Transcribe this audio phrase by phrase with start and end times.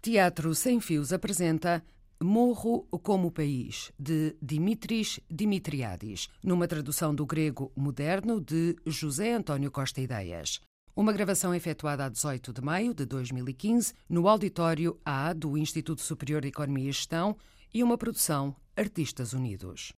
[0.00, 1.82] Teatro Sem Fios apresenta
[2.22, 10.00] Morro como País, de Dimitris Dimitriadis, numa tradução do grego moderno de José António Costa
[10.00, 10.60] Ideias.
[10.94, 16.42] Uma gravação efetuada a 18 de maio de 2015 no auditório A do Instituto Superior
[16.42, 17.36] de Economia e Gestão
[17.74, 19.92] e uma produção Artistas Unidos.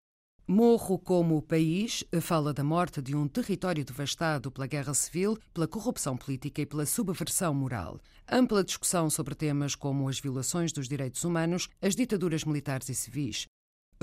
[0.51, 6.17] Morro como país fala da morte de um território devastado pela guerra civil, pela corrupção
[6.17, 8.01] política e pela subversão moral.
[8.27, 13.45] Ampla discussão sobre temas como as violações dos direitos humanos, as ditaduras militares e civis.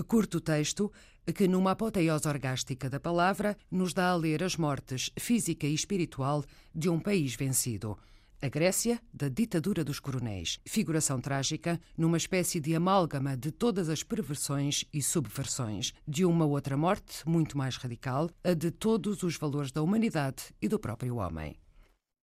[0.06, 0.92] Curto texto
[1.34, 6.45] que, numa apoteose orgástica da palavra, nos dá a ler as mortes física e espiritual
[6.73, 7.98] de um país vencido.
[8.42, 14.02] A Grécia, da ditadura dos coronéis, figuração trágica numa espécie de amálgama de todas as
[14.02, 19.72] perversões e subversões, de uma outra morte, muito mais radical, a de todos os valores
[19.72, 21.56] da humanidade e do próprio homem.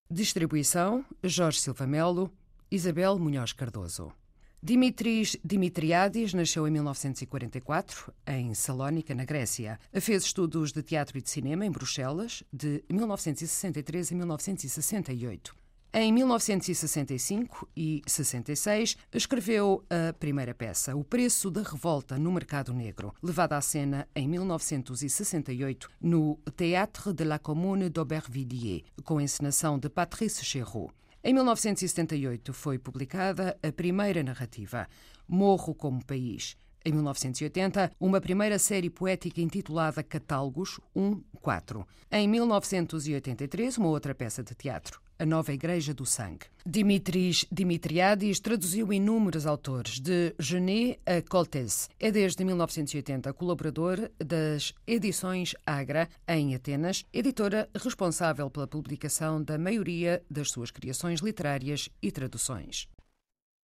[0.10, 2.32] Distribuição: Jorge Silva Melo,
[2.70, 4.14] Isabel Munhoz Cardoso.
[4.62, 9.80] Dimitris Dimitriadis nasceu em 1944, em Salónica, na Grécia.
[10.00, 15.63] Fez estudos de teatro e de cinema em Bruxelas, de 1963 a 1968.
[15.96, 23.14] Em 1965 e 66, escreveu a primeira peça, O Preço da Revolta no Mercado Negro,
[23.22, 30.44] levada à cena em 1968 no Théâtre de la Commune d'Aubervilliers, com encenação de Patrice
[30.44, 30.90] Chéreau.
[31.24, 34.88] Em 1978 foi publicada a primeira narrativa,
[35.28, 36.58] Morro como País.
[36.84, 41.86] Em 1980, uma primeira série poética intitulada Catálogos 1-4.
[42.12, 46.46] Em 1983, uma outra peça de teatro, a Nova Igreja do Sangue.
[46.66, 51.90] Dimitris Dimitriadis traduziu inúmeros autores, de Genet a Coltes.
[52.00, 60.24] É desde 1980 colaborador das Edições Agra, em Atenas, editora responsável pela publicação da maioria
[60.30, 62.88] das suas criações literárias e traduções.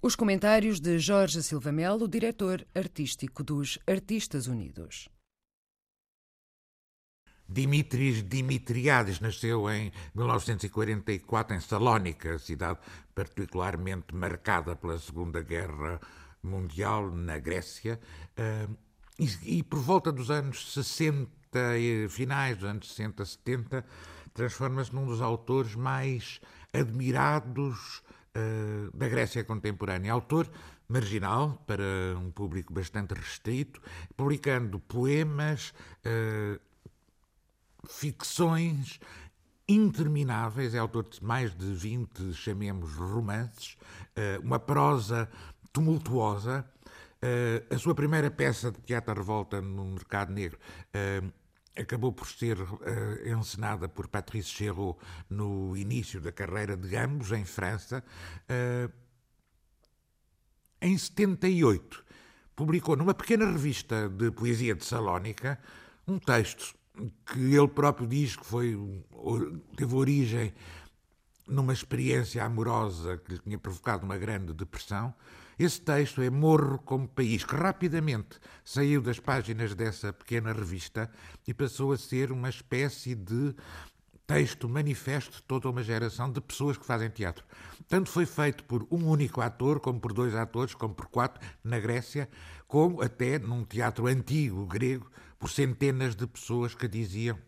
[0.02, 5.10] Os comentários de Jorge Silva Melo, diretor artístico dos Artistas Unidos.
[7.50, 12.80] Dimitris Dimitriades nasceu em 1944 em Salónica, cidade
[13.16, 16.00] particularmente marcada pela Segunda Guerra
[16.44, 18.00] Mundial na Grécia,
[18.38, 18.68] eh,
[19.44, 21.30] e, por volta dos anos 60,
[22.08, 23.86] finais dos anos 60, 70,
[24.34, 26.40] transforma-se num dos autores mais
[26.72, 28.04] admirados
[28.36, 30.14] eh, da Grécia contemporânea.
[30.14, 30.50] Autor
[30.90, 31.84] marginal para
[32.18, 33.80] um público bastante restrito,
[34.18, 35.72] publicando poemas,
[36.04, 36.60] uh,
[37.88, 39.00] ficções
[39.70, 43.78] intermináveis, é autor de mais de 20, chamemos, romances,
[44.16, 45.30] eh, uma prosa
[45.72, 46.66] tumultuosa.
[47.22, 50.58] Eh, a sua primeira peça de teatro revolta no mercado negro
[50.92, 51.22] eh,
[51.78, 52.58] acabou por ser
[53.26, 54.98] encenada por Patrice Chéreau
[55.30, 58.04] no início da carreira de ambos, em França.
[60.82, 62.04] Em 78,
[62.54, 65.58] publicou numa pequena revista de poesia de Salónica
[66.06, 66.76] um texto
[67.26, 68.78] que ele próprio diz que foi,
[69.76, 70.54] teve origem
[71.48, 75.14] numa experiência amorosa que lhe tinha provocado uma grande depressão.
[75.58, 81.12] Esse texto é Morro como País, que rapidamente saiu das páginas dessa pequena revista
[81.46, 83.54] e passou a ser uma espécie de
[84.26, 87.44] texto manifesto de toda uma geração de pessoas que fazem teatro.
[87.88, 91.80] Tanto foi feito por um único ator, como por dois atores, como por quatro na
[91.80, 92.30] Grécia,
[92.68, 97.40] como até num teatro antigo grego, por centenas de pessoas que diziam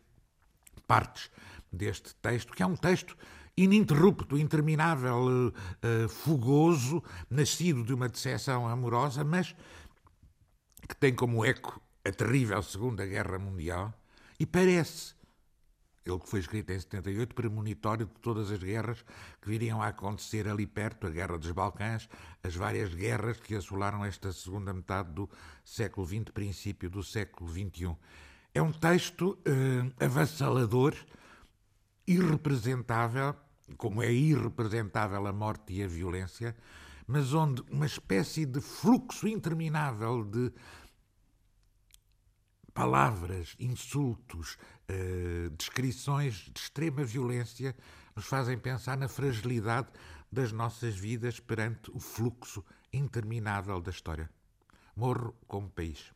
[0.87, 1.29] partes
[1.71, 3.15] deste texto, que é um texto
[3.55, 9.55] ininterrupto, interminável, uh, fogoso, nascido de uma decepção amorosa, mas
[10.87, 13.93] que tem como eco a terrível Segunda Guerra Mundial
[14.39, 15.13] e parece
[16.05, 19.03] ele que foi escrito em 78, premonitório de todas as guerras
[19.39, 22.09] que viriam a acontecer ali perto, a Guerra dos Balcãs,
[22.43, 25.29] as várias guerras que assolaram esta segunda metade do
[25.63, 27.95] século XX, princípio do século XXI.
[28.53, 30.95] É um texto eh, avassalador,
[32.07, 33.35] irrepresentável,
[33.77, 36.55] como é irrepresentável a morte e a violência,
[37.07, 40.51] mas onde uma espécie de fluxo interminável de
[42.73, 44.57] palavras, insultos,
[44.89, 47.75] uh, descrições de extrema violência
[48.15, 49.87] nos fazem pensar na fragilidade
[50.31, 54.29] das nossas vidas perante o fluxo interminável da história.
[54.95, 56.11] Morro como país.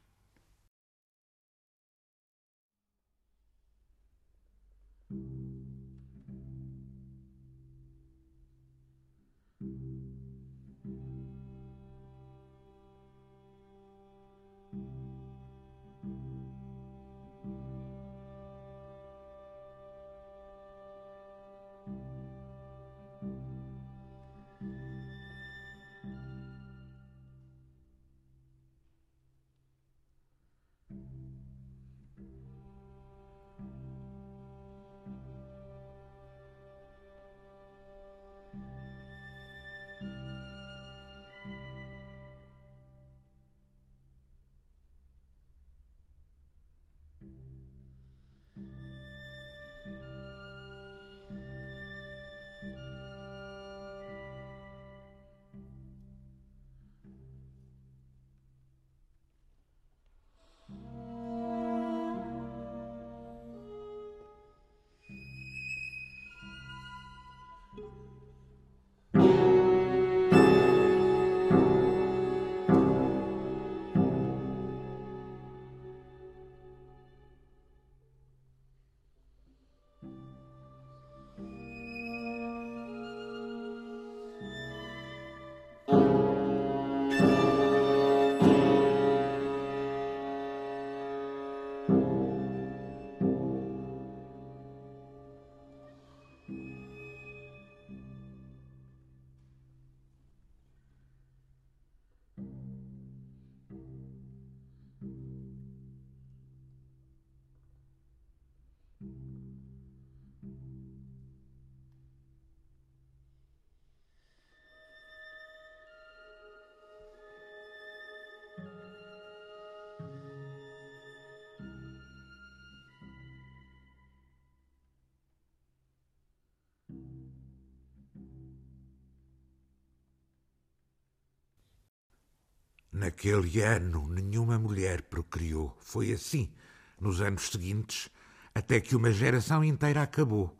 [132.96, 135.76] Naquele ano, nenhuma mulher procriou.
[135.82, 136.50] Foi assim,
[136.98, 138.10] nos anos seguintes,
[138.54, 140.58] até que uma geração inteira acabou,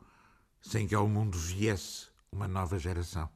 [0.60, 3.26] sem que ao mundo viesse uma nova geração.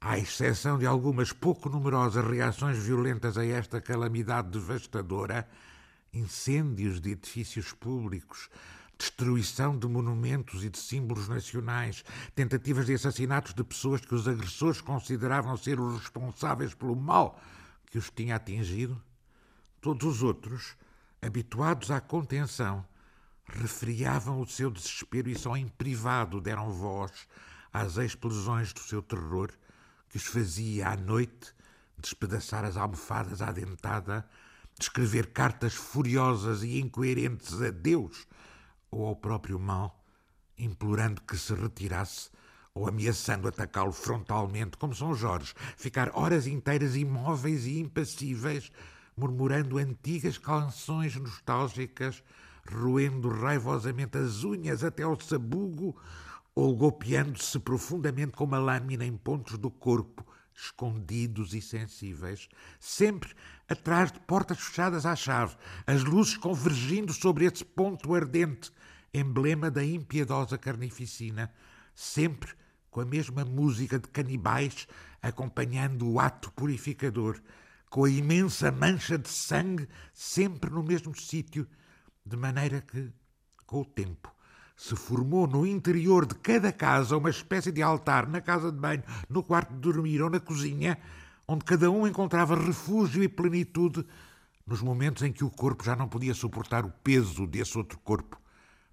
[0.00, 5.48] À exceção de algumas pouco numerosas reações violentas a esta calamidade devastadora,
[6.12, 8.48] incêndios de edifícios públicos,
[8.98, 12.04] destruição de monumentos e de símbolos nacionais,
[12.34, 17.40] tentativas de assassinatos de pessoas que os agressores consideravam ser os responsáveis pelo mal
[17.86, 19.00] que os tinha atingido,
[19.80, 20.76] todos os outros,
[21.22, 22.84] habituados à contenção,
[23.46, 27.12] refriavam o seu desespero e só em privado deram voz
[27.72, 29.50] às explosões do seu terror
[30.10, 31.54] que os fazia à noite
[31.98, 34.28] despedaçar as almofadas à dentada,
[34.80, 38.26] escrever cartas furiosas e incoerentes a Deus
[38.90, 40.04] ou ao próprio mal,
[40.56, 42.30] implorando que se retirasse
[42.74, 48.70] ou ameaçando atacá-lo frontalmente, como São Jorge, ficar horas inteiras imóveis e impassíveis,
[49.16, 52.22] murmurando antigas canções nostálgicas,
[52.70, 55.96] roendo raivosamente as unhas até ao sabugo
[56.54, 60.24] ou golpeando-se profundamente com uma lâmina em pontos do corpo,
[60.54, 62.48] escondidos e sensíveis,
[62.80, 63.32] sempre
[63.68, 65.56] atrás de portas fechadas à chave,
[65.86, 68.72] as luzes convergindo sobre esse ponto ardente,
[69.12, 71.52] emblema da impiedosa carnificina,
[71.94, 72.52] sempre
[72.90, 74.88] com a mesma música de canibais
[75.20, 77.40] acompanhando o ato purificador,
[77.90, 81.66] com a imensa mancha de sangue sempre no mesmo sítio,
[82.24, 83.10] de maneira que,
[83.66, 84.32] com o tempo,
[84.76, 89.02] se formou no interior de cada casa uma espécie de altar na casa de banho,
[89.28, 90.98] no quarto de dormir ou na cozinha,
[91.48, 94.06] onde cada um encontrava refúgio e plenitude
[94.66, 98.38] nos momentos em que o corpo já não podia suportar o peso desse outro corpo,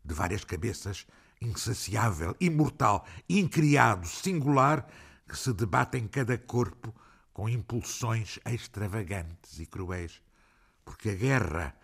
[0.04, 1.06] de várias cabeças,
[1.42, 4.88] insaciável, imortal, incriado, singular,
[5.28, 6.96] que se debate em cada corpo
[7.34, 10.22] com impulsões extravagantes e cruéis.
[10.86, 11.76] Porque a guerra,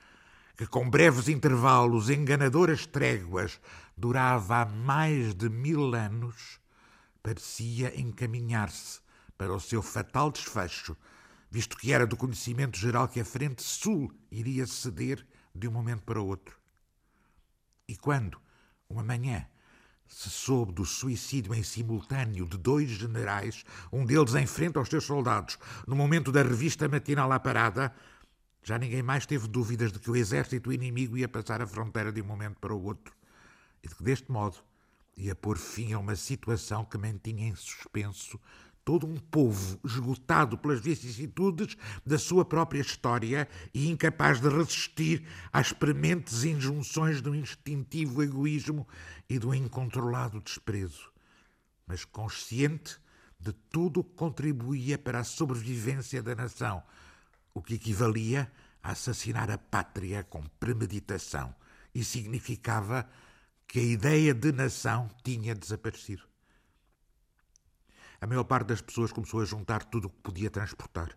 [0.55, 3.59] que com breves intervalos, enganadoras tréguas,
[3.97, 6.61] durava há mais de mil anos,
[7.21, 9.01] parecia encaminhar-se
[9.41, 10.95] para o seu fatal desfecho,
[11.49, 16.03] visto que era do conhecimento geral que a frente sul iria ceder de um momento
[16.03, 16.55] para o outro.
[17.87, 18.39] E quando,
[18.87, 19.47] uma manhã,
[20.05, 25.05] se soube do suicídio em simultâneo de dois generais, um deles em frente aos seus
[25.05, 25.57] soldados,
[25.87, 27.91] no momento da revista matinal à parada,
[28.61, 32.21] já ninguém mais teve dúvidas de que o exército inimigo ia passar a fronteira de
[32.21, 33.15] um momento para o outro
[33.81, 34.57] e de que, deste modo,
[35.17, 38.39] ia pôr fim a uma situação que mantinha em suspenso
[38.83, 45.71] todo um povo esgotado pelas vicissitudes da sua própria história e incapaz de resistir às
[45.71, 48.87] prementes injunções do instintivo egoísmo
[49.29, 51.11] e do incontrolado desprezo,
[51.85, 52.97] mas consciente
[53.39, 56.83] de tudo o que contribuía para a sobrevivência da nação,
[57.53, 58.51] o que equivalia
[58.83, 61.53] a assassinar a pátria com premeditação
[61.93, 63.09] e significava
[63.67, 66.30] que a ideia de nação tinha desaparecido.
[68.21, 71.09] A maior parte das pessoas começou a juntar tudo o que podia transportar.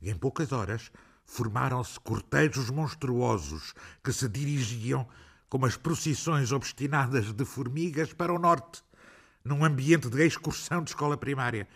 [0.00, 0.90] E em poucas horas
[1.24, 3.72] formaram-se cortejos monstruosos
[4.02, 5.06] que se dirigiam
[5.48, 8.82] como as procissões obstinadas de formigas para o norte,
[9.44, 11.68] num ambiente de excursão de escola primária.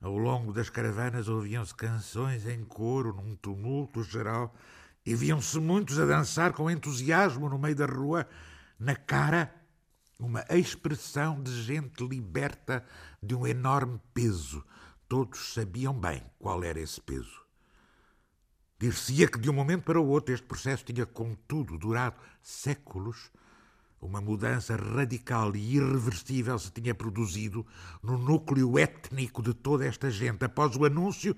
[0.00, 4.54] Ao longo das caravanas ouviam-se canções em coro, num tumulto geral,
[5.04, 8.28] e viam-se muitos a dançar com entusiasmo no meio da rua,
[8.78, 9.52] na cara
[10.20, 12.84] uma expressão de gente liberta
[13.22, 14.64] de um enorme peso.
[15.08, 17.42] Todos sabiam bem qual era esse peso.
[18.78, 23.30] Dir-se-ia que de um momento para o outro este processo tinha, contudo, durado séculos.
[24.00, 27.66] Uma mudança radical e irreversível se tinha produzido
[28.00, 31.36] no núcleo étnico de toda esta gente após o anúncio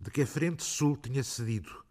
[0.00, 1.82] de que a Frente Sul tinha cedido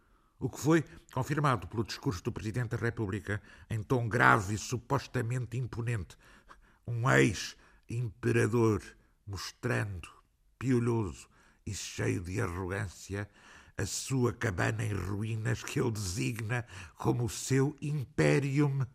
[0.42, 0.84] o que foi
[1.14, 6.18] confirmado pelo discurso do Presidente da República em tom grave e supostamente imponente.
[6.86, 8.82] Um ex-imperador
[9.32, 10.08] mostrando,
[10.60, 11.28] piolhoso
[11.66, 13.28] e cheio de arrogância,
[13.78, 18.86] a sua cabana em ruínas que ele designa como o seu imperium,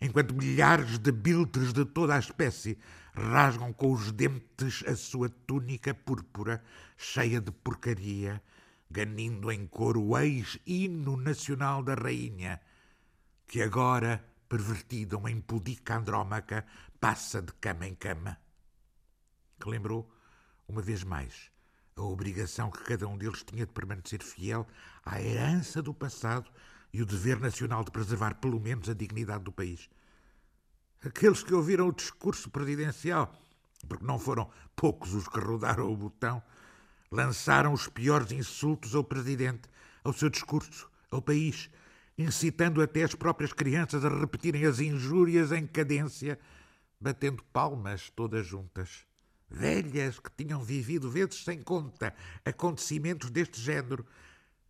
[0.00, 2.78] enquanto milhares de biltres de toda a espécie
[3.14, 6.62] rasgam com os dentes a sua túnica púrpura,
[6.96, 8.40] cheia de porcaria
[8.90, 12.60] ganindo em coro o ex-hino nacional da rainha,
[13.46, 16.66] que agora, pervertida uma impudica andrómaca,
[17.00, 18.36] passa de cama em cama.
[19.60, 20.10] Que lembrou,
[20.66, 21.50] uma vez mais,
[21.94, 24.66] a obrigação que cada um deles tinha de permanecer fiel
[25.04, 26.50] à herança do passado
[26.94, 29.90] e o dever nacional de preservar pelo menos a dignidade do país.
[31.04, 33.34] Aqueles que ouviram o discurso presidencial,
[33.86, 36.42] porque não foram poucos os que rodaram o botão,
[37.10, 39.68] lançaram os piores insultos ao presidente,
[40.02, 41.68] ao seu discurso, ao país,
[42.16, 46.38] incitando até as próprias crianças a repetirem as injúrias em cadência,
[46.98, 49.09] batendo palmas todas juntas.
[49.50, 52.14] Velhas que tinham vivido vezes sem conta
[52.44, 54.06] acontecimentos deste género,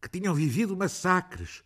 [0.00, 1.62] que tinham vivido massacres,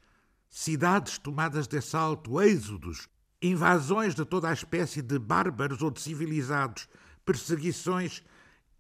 [0.50, 3.08] cidades tomadas de assalto, êxodos,
[3.40, 6.88] invasões de toda a espécie de bárbaros ou de civilizados,
[7.24, 8.22] perseguições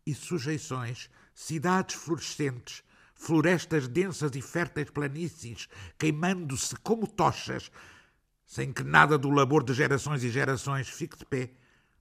[0.04, 2.82] e sujeições, cidades florescentes,
[3.14, 7.70] florestas densas e férteis planícies, queimando-se como tochas,
[8.44, 11.50] sem que nada do labor de gerações e gerações fique de pé,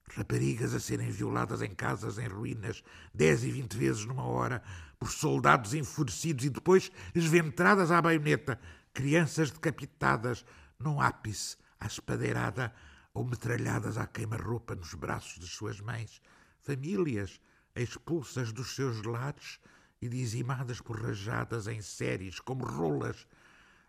[0.09, 2.83] raparigas a serem violadas em casas em ruínas,
[3.13, 4.61] dez e vinte vezes numa hora,
[4.99, 8.59] por soldados enfurecidos e depois esventradas à baioneta,
[8.93, 10.45] crianças decapitadas
[10.79, 12.73] num ápice à espadeirada
[13.13, 16.21] ou metralhadas à queima-roupa nos braços de suas mães,
[16.61, 17.39] famílias
[17.75, 19.59] expulsas dos seus lares
[20.01, 23.27] e dizimadas por rajadas em séries como rolas,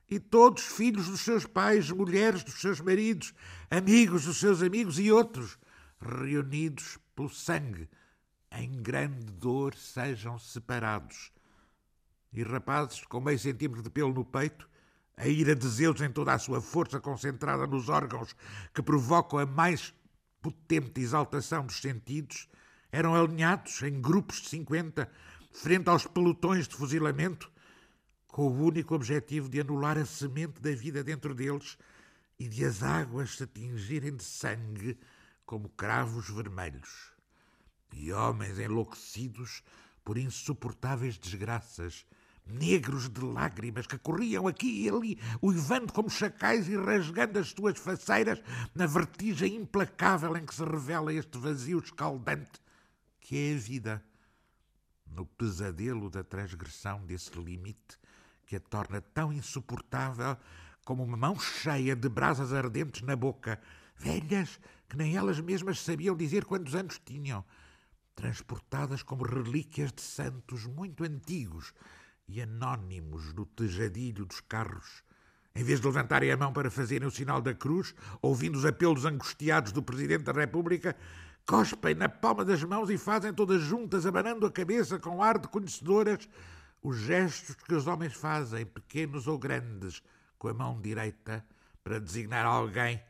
[0.08, 3.34] e todos filhos dos seus pais, mulheres dos seus maridos,
[3.70, 5.58] amigos dos seus amigos e outros,
[6.00, 7.88] reunidos pelo sangue,
[8.50, 11.32] em grande dor sejam separados.
[12.32, 14.68] E rapazes com meio centímetro de pelo no peito,
[15.16, 18.34] a ira de Zeus em toda a sua força concentrada nos órgãos
[18.74, 19.94] que provocam a mais
[20.42, 22.48] potente exaltação dos sentidos,
[22.90, 25.10] eram alinhados em grupos de cinquenta,
[25.52, 27.50] frente aos pelotões de fuzilamento,
[28.26, 31.78] com o único objetivo de anular a semente da vida dentro deles
[32.38, 34.98] e de as águas se tingirem de sangue
[35.44, 37.12] como cravos vermelhos.
[37.92, 39.62] E homens enlouquecidos
[40.04, 42.04] por insuportáveis desgraças,
[42.46, 47.78] negros de lágrimas que corriam aqui e ali, uivando como chacais e rasgando as suas
[47.78, 48.42] faceiras
[48.74, 52.64] na vertigem implacável em que se revela este vazio escaldante
[53.24, 54.04] que é a vida,
[55.06, 57.98] no pesadelo da transgressão desse limite
[58.44, 60.36] que a torna tão insuportável
[60.84, 63.58] como uma mão cheia de brasas ardentes na boca,
[63.96, 64.60] velhas
[64.94, 67.44] que nem elas mesmas sabiam dizer quantos anos tinham,
[68.14, 71.74] transportadas como relíquias de santos muito antigos
[72.28, 75.02] e anónimos no tejadilho dos carros.
[75.52, 79.04] Em vez de levantarem a mão para fazerem o sinal da cruz, ouvindo os apelos
[79.04, 80.96] angustiados do Presidente da República,
[81.44, 85.48] cospem na palma das mãos e fazem todas juntas, abanando a cabeça com ar de
[85.48, 86.28] conhecedoras,
[86.80, 90.00] os gestos que os homens fazem, pequenos ou grandes,
[90.38, 91.44] com a mão direita,
[91.82, 93.02] para designar alguém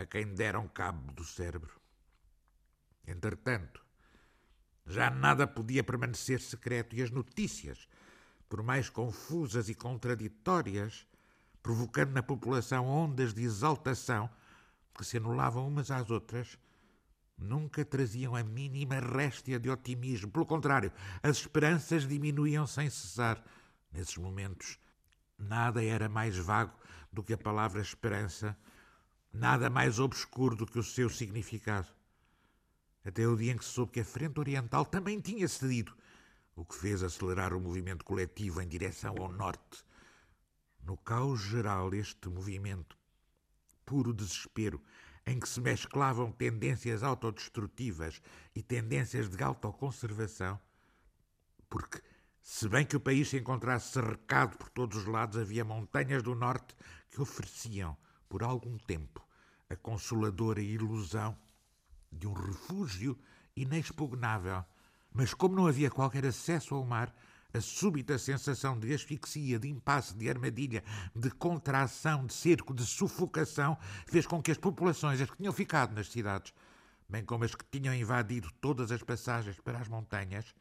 [0.00, 1.80] a quem deram cabo do cérebro.
[3.06, 3.84] Entretanto,
[4.86, 7.88] já nada podia permanecer secreto e as notícias,
[8.48, 11.06] por mais confusas e contraditórias,
[11.62, 14.30] provocando na população ondas de exaltação
[14.96, 16.58] que se anulavam umas às outras,
[17.36, 20.30] nunca traziam a mínima réstia de otimismo.
[20.30, 20.92] Pelo contrário,
[21.22, 23.42] as esperanças diminuíam sem cessar.
[23.92, 24.78] Nesses momentos,
[25.38, 26.74] nada era mais vago
[27.12, 28.56] do que a palavra esperança,
[29.32, 31.88] nada mais obscuro do que o seu significado.
[33.04, 35.96] Até o dia em que se soube que a Frente Oriental também tinha cedido,
[36.54, 39.84] o que fez acelerar o movimento coletivo em direção ao norte.
[40.84, 42.96] No caos geral, este movimento,
[43.86, 44.82] puro desespero,
[45.26, 48.20] em que se mesclavam tendências autodestrutivas
[48.54, 50.60] e tendências de autoconservação,
[51.68, 52.02] porque,
[52.42, 56.34] se bem que o país se encontrasse cercado por todos os lados, havia montanhas do
[56.34, 56.74] norte
[57.10, 57.96] que ofereciam,
[58.30, 59.20] por algum tempo,
[59.68, 61.36] a consoladora ilusão
[62.12, 63.18] de um refúgio
[63.56, 64.64] inexpugnável.
[65.12, 67.12] Mas como não havia qualquer acesso ao mar,
[67.52, 70.84] a súbita sensação de asfixia, de impasse, de armadilha,
[71.14, 75.92] de contração, de cerco, de sufocação, fez com que as populações, as que tinham ficado
[75.92, 76.54] nas cidades,
[77.08, 80.54] bem como as que tinham invadido todas as passagens para as montanhas,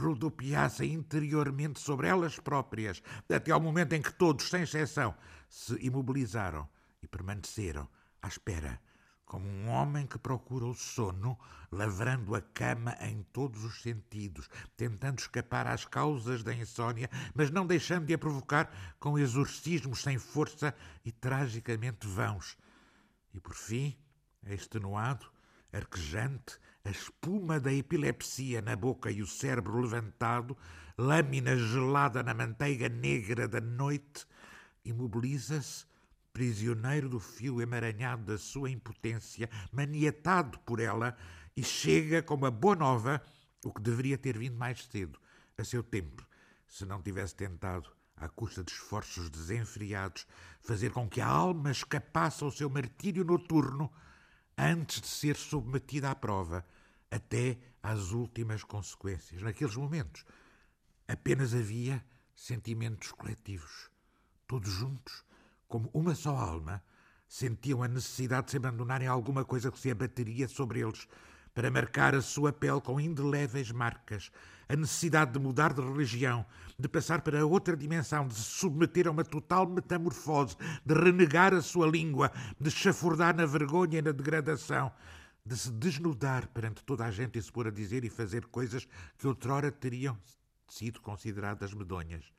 [0.00, 5.14] rodopiassem interiormente sobre elas próprias, até ao momento em que todos, sem exceção,
[5.48, 6.68] se imobilizaram
[7.02, 7.88] e permaneceram
[8.20, 8.80] à espera
[9.28, 11.38] como um homem que procura o sono,
[11.70, 17.66] lavrando a cama em todos os sentidos, tentando escapar às causas da insônia, mas não
[17.66, 22.56] deixando de a provocar com exorcismos sem força e tragicamente vãos.
[23.34, 23.94] E por fim,
[24.46, 25.26] extenuado,
[25.70, 30.56] arquejante, a espuma da epilepsia na boca e o cérebro levantado,
[30.96, 34.26] lâmina gelada na manteiga negra da noite,
[34.84, 35.86] imobiliza-se
[36.32, 41.16] prisioneiro do fio emaranhado da sua impotência, maniatado por ela,
[41.56, 43.22] e chega como a boa nova
[43.64, 45.18] o que deveria ter vindo mais cedo,
[45.56, 46.24] a seu tempo,
[46.66, 50.26] se não tivesse tentado, à custa de esforços desenfreados,
[50.60, 53.92] fazer com que a alma escapasse ao seu martírio noturno
[54.58, 56.64] antes de ser submetida à prova,
[57.10, 59.40] até às últimas consequências.
[59.40, 60.24] Naqueles momentos,
[61.08, 62.04] Apenas havia
[62.36, 63.90] sentimentos coletivos.
[64.46, 65.24] Todos juntos,
[65.66, 66.84] como uma só alma,
[67.26, 71.08] sentiam a necessidade de se abandonarem a alguma coisa que se abateria sobre eles
[71.54, 74.30] para marcar a sua pele com indeléveis marcas,
[74.68, 76.44] a necessidade de mudar de religião,
[76.78, 81.62] de passar para outra dimensão, de se submeter a uma total metamorfose, de renegar a
[81.62, 82.30] sua língua,
[82.60, 84.92] de chafurdar na vergonha e na degradação,
[85.44, 88.86] de se desnudar perante toda a gente e se pôr a dizer e fazer coisas
[89.16, 90.18] que outrora teriam
[90.68, 92.37] sido consideradas medonhas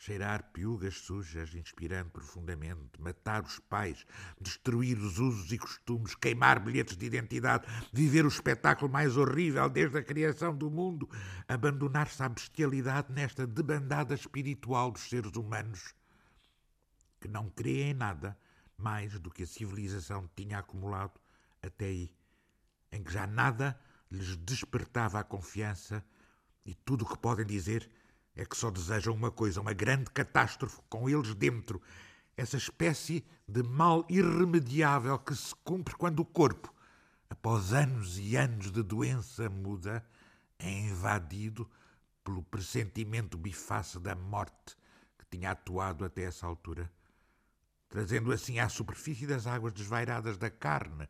[0.00, 4.06] cheirar piugas sujas, inspirando profundamente, matar os pais,
[4.40, 9.98] destruir os usos e costumes, queimar bilhetes de identidade, viver o espetáculo mais horrível desde
[9.98, 11.06] a criação do mundo,
[11.46, 15.94] abandonar-se à bestialidade nesta debandada espiritual dos seres humanos,
[17.20, 18.38] que não crê em nada
[18.78, 21.20] mais do que a civilização tinha acumulado
[21.62, 22.10] até aí,
[22.90, 23.78] em que já nada
[24.10, 26.02] lhes despertava a confiança
[26.64, 27.99] e tudo o que podem dizer
[28.40, 31.78] é que só desejam uma coisa, uma grande catástrofe com eles dentro.
[32.34, 36.72] Essa espécie de mal irremediável que se cumpre quando o corpo,
[37.28, 40.02] após anos e anos de doença muda,
[40.58, 41.70] é invadido
[42.24, 44.74] pelo pressentimento biface da morte
[45.18, 46.90] que tinha atuado até essa altura,
[47.90, 51.06] trazendo assim à superfície das águas desvairadas da carne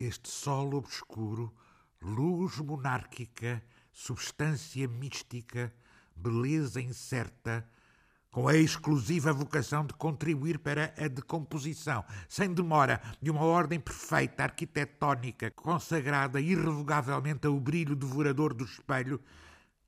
[0.00, 1.54] este solo obscuro,
[2.02, 5.72] luz monárquica, substância mística,
[6.16, 7.66] beleza incerta,
[8.30, 14.42] com a exclusiva vocação de contribuir para a decomposição, sem demora, de uma ordem perfeita,
[14.42, 19.20] arquitetónica, consagrada irrevogavelmente ao brilho devorador do espelho,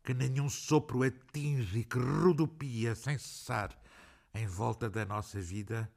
[0.04, 3.76] que nenhum sopro atinge e que rodopia sem cessar
[4.32, 5.90] em volta da nossa vida,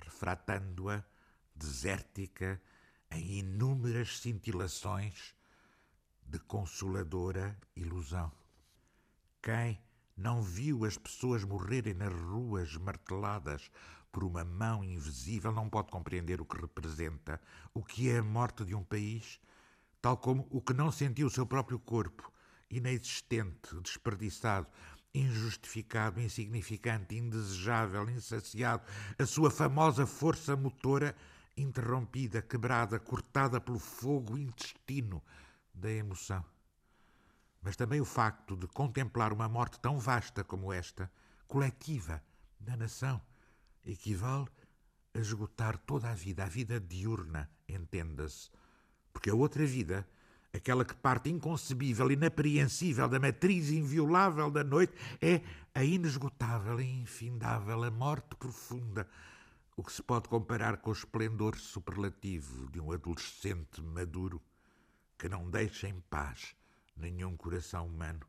[0.00, 1.02] refratando-a
[1.56, 2.62] desértica
[3.10, 5.34] em inúmeras cintilações
[6.24, 8.30] de consoladora ilusão.
[9.46, 9.80] Quem
[10.16, 13.70] não viu as pessoas morrerem nas ruas marteladas
[14.10, 17.40] por uma mão invisível não pode compreender o que representa,
[17.72, 19.38] o que é a morte de um país,
[20.02, 22.28] tal como o que não sentiu o seu próprio corpo,
[22.68, 24.66] inexistente, desperdiçado,
[25.14, 28.82] injustificado, insignificante, indesejável, insaciado,
[29.16, 31.14] a sua famosa força motora
[31.56, 35.22] interrompida, quebrada, cortada pelo fogo intestino
[35.72, 36.44] da emoção.
[37.66, 41.10] Mas também o facto de contemplar uma morte tão vasta como esta,
[41.48, 42.22] coletiva,
[42.60, 43.20] da nação,
[43.84, 44.46] equivale
[45.12, 48.50] a esgotar toda a vida, a vida diurna, entenda-se.
[49.12, 50.06] Porque a outra vida,
[50.54, 55.40] aquela que parte inconcebível, inapreensível da matriz inviolável da noite, é
[55.74, 59.08] a inesgotável e infindável, a morte profunda,
[59.76, 64.40] o que se pode comparar com o esplendor superlativo de um adolescente maduro
[65.18, 66.55] que não deixa em paz
[66.96, 68.26] nenhum coração humano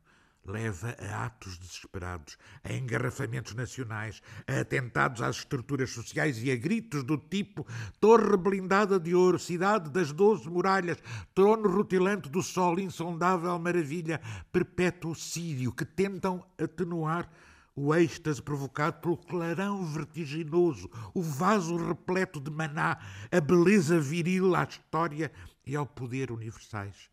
[0.48, 7.04] leva a atos desesperados, a engarrafamentos nacionais, a atentados às estruturas sociais e a gritos
[7.04, 7.66] do tipo
[8.00, 10.98] Torre blindada de ouro, cidade das doze muralhas,
[11.34, 17.30] trono rutilante do sol, insondável maravilha, perpétuo sírio, que tentam atenuar
[17.76, 22.98] o êxtase provocado pelo clarão vertiginoso, o vaso repleto de maná,
[23.30, 25.30] a beleza viril à história
[25.64, 27.08] e ao poder universais.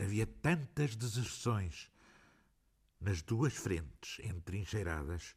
[0.00, 1.90] Havia tantas deserções
[2.98, 5.34] nas duas frentes entrincheiradas,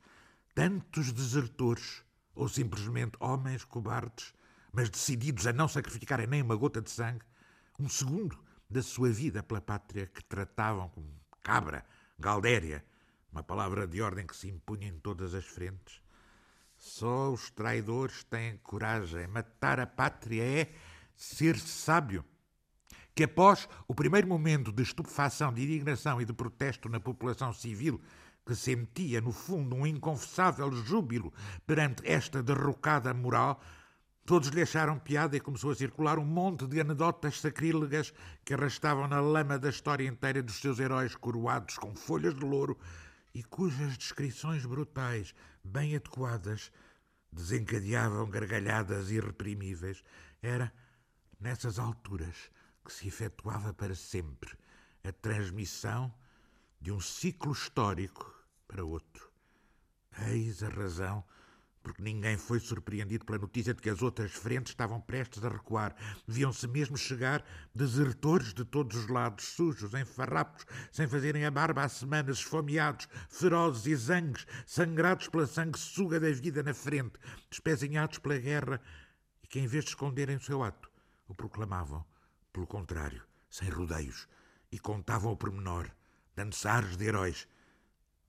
[0.56, 2.02] tantos desertores,
[2.34, 4.34] ou simplesmente homens cobardes,
[4.72, 7.26] mas decididos a não sacrificarem nem uma gota de sangue,
[7.78, 11.86] um segundo da sua vida pela pátria que tratavam como cabra,
[12.18, 12.86] galdéria,
[13.34, 16.02] uma palavra de ordem que se impunha em todas as frentes.
[16.78, 19.28] Só os traidores têm coragem.
[19.28, 20.74] Matar a pátria é
[21.16, 22.24] ser sábio
[23.16, 28.02] que após o primeiro momento de estupefação, de indignação e de protesto na população civil,
[28.46, 31.32] que sentia, no fundo, um inconfessável júbilo
[31.66, 33.62] perante esta derrocada moral,
[34.26, 39.08] todos lhe acharam piada e começou a circular um monte de anedotas sacrílegas que arrastavam
[39.08, 42.78] na lama da história inteira dos seus heróis coroados com folhas de louro
[43.34, 46.72] e cujas descrições brutais, bem adequadas,
[47.32, 50.04] desencadeavam gargalhadas irreprimíveis.
[50.42, 50.72] Era,
[51.40, 52.52] nessas alturas,
[52.84, 54.58] que se efetuava para sempre
[55.04, 56.14] a transmissão
[56.80, 58.34] de um ciclo histórico
[58.68, 59.32] para outro.
[60.28, 61.24] Eis a razão
[61.84, 65.94] porque ninguém foi surpreendido pela notícia de que as outras frentes estavam prestes a recuar.
[66.26, 71.84] Deviam-se mesmo chegar desertores de todos os lados, sujos, em farrapos, sem fazerem a barba
[71.84, 77.20] há semanas, esfomeados, ferozes e zangues, sangrados pela sanguessuga da vida na frente,
[77.50, 78.82] despezinhados pela guerra,
[79.44, 80.90] e que, em vez de esconderem o seu ato,
[81.28, 82.06] o proclamavam
[82.54, 84.28] pelo contrário, sem rodeios,
[84.72, 85.90] e contavam o pormenor,
[86.36, 87.48] dando-se ares de heróis,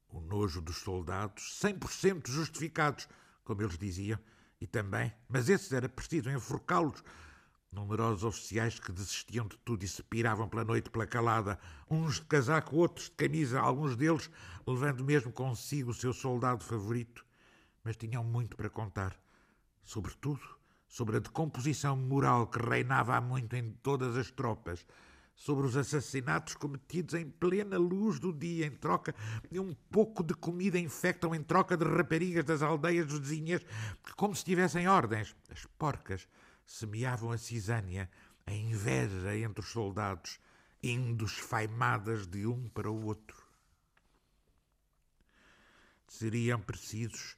[0.09, 3.07] o nojo dos soldados, 100% justificados,
[3.45, 4.19] como eles diziam,
[4.61, 7.05] e também, mas esses era preciso enforcá-los.
[7.71, 11.59] Numerosos oficiais que desistiam de tudo e se piravam pela noite pela calada,
[11.91, 14.31] uns de casaco, outros de camisa, alguns deles
[14.65, 17.27] levando mesmo consigo o seu soldado favorito.
[17.83, 19.19] Mas tinham muito para contar,
[19.83, 20.41] sobretudo
[20.95, 24.87] sobre a decomposição moral que reinava há muito em todas as tropas
[25.35, 29.13] sobre os assassinatos cometidos em plena luz do dia, em troca
[29.51, 33.61] de um pouco de comida infectam, em troca de raparigas das aldeias vizinhas,
[34.05, 36.29] que, como se tivessem ordens, as porcas
[36.65, 38.09] semeavam a cisânia,
[38.47, 40.39] a inveja entre os soldados,
[40.81, 43.43] indo esfaimadas de um para o outro.
[46.07, 47.37] Seriam precisos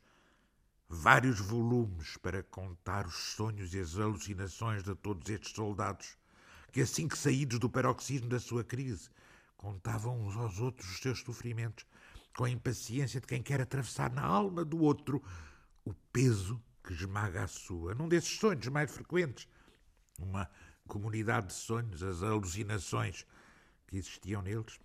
[0.88, 6.16] vários volumes para contar os sonhos e as alucinações de todos estes soldados
[6.77, 9.09] que assim que saídos do paroxismo da sua crise,
[9.57, 11.87] contavam uns aos outros os seus sofrimentos,
[12.37, 15.22] com a impaciência de quem quer atravessar na alma do outro
[15.87, 17.94] o peso que esmaga a sua.
[17.94, 19.49] Num desses sonhos mais frequentes,
[20.18, 20.51] uma
[20.87, 23.27] comunidade de sonhos, as alucinações
[23.87, 24.79] que existiam neles,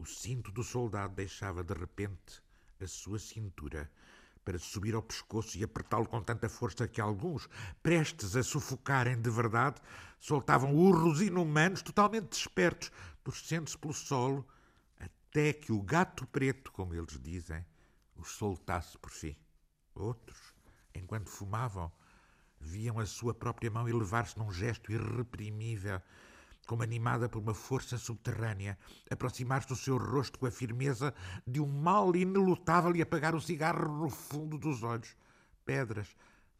[0.00, 2.42] o cinto do soldado deixava de repente
[2.80, 3.88] a sua cintura
[4.48, 7.46] para subir ao pescoço e apertá-lo com tanta força que alguns,
[7.82, 9.78] prestes a sufocarem de verdade,
[10.18, 12.90] soltavam urros inumanos, totalmente despertos,
[13.22, 14.48] torcendo-se pelo solo,
[14.98, 17.62] até que o gato preto, como eles dizem,
[18.16, 19.36] os soltasse por fim.
[19.94, 20.54] Outros,
[20.94, 21.92] enquanto fumavam,
[22.58, 26.00] viam a sua própria mão elevar-se num gesto irreprimível
[26.68, 28.78] como animada por uma força subterrânea,
[29.10, 31.14] aproximar-se do seu rosto com a firmeza
[31.46, 35.16] de um mal inelutável e apagar o cigarro no fundo dos olhos.
[35.64, 36.14] Pedras,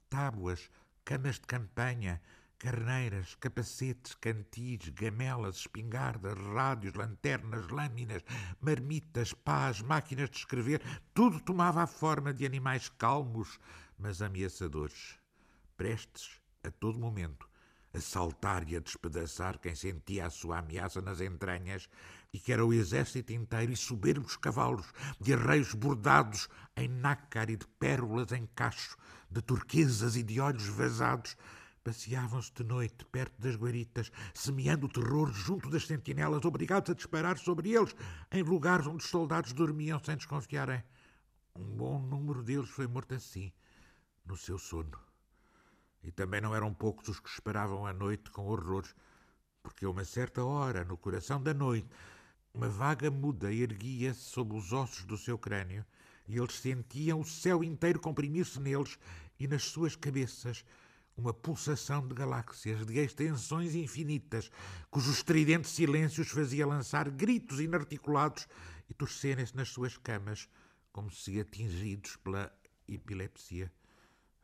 [0.08, 0.70] tábuas,
[1.04, 2.22] camas de campanha,
[2.58, 8.22] carneiras, capacetes, cantis, gamelas, espingardas, rádios, lanternas, lâminas,
[8.62, 10.80] marmitas, pás, máquinas de escrever,
[11.12, 13.60] tudo tomava a forma de animais calmos,
[13.98, 15.18] mas ameaçadores,
[15.76, 17.47] prestes a todo momento
[17.92, 21.88] a saltar e a despedaçar quem sentia a sua ameaça nas entranhas,
[22.32, 24.86] e que era o exército inteiro e soberbos cavalos,
[25.20, 28.96] de arreios bordados em nácar e de pérolas em cacho,
[29.30, 31.36] de turquesas e de olhos vazados,
[31.82, 37.38] passeavam-se de noite perto das guaritas, semeando o terror junto das sentinelas, obrigados a disparar
[37.38, 37.94] sobre eles,
[38.30, 40.84] em lugares onde os soldados dormiam sem desconfiarem.
[41.56, 43.52] Um bom número deles foi morto assim,
[44.24, 45.07] no seu sono.
[46.02, 48.84] E também não eram poucos os que esperavam a noite com horror,
[49.62, 51.88] porque a uma certa hora, no coração da noite,
[52.54, 55.84] uma vaga muda erguia-se sob os ossos do seu crânio,
[56.26, 58.98] e eles sentiam o céu inteiro comprimir-se neles
[59.38, 60.64] e nas suas cabeças
[61.16, 64.50] uma pulsação de galáxias, de extensões infinitas,
[64.88, 68.46] cujo estridente silêncio os fazia lançar gritos inarticulados
[68.88, 70.48] e torcerem-se nas suas camas,
[70.92, 72.52] como se atingidos pela
[72.86, 73.72] epilepsia.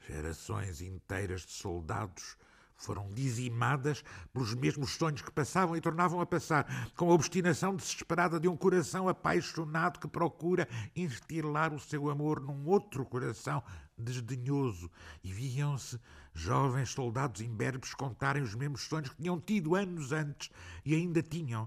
[0.07, 2.37] Gerações inteiras de soldados
[2.77, 8.39] foram dizimadas pelos mesmos sonhos que passavam e tornavam a passar, com a obstinação desesperada
[8.39, 13.63] de um coração apaixonado que procura instilar o seu amor num outro coração
[13.97, 14.91] desdenhoso.
[15.23, 15.99] E viam-se
[16.35, 20.51] jovens soldados imberbes contarem os mesmos sonhos que tinham tido anos antes
[20.85, 21.67] e ainda tinham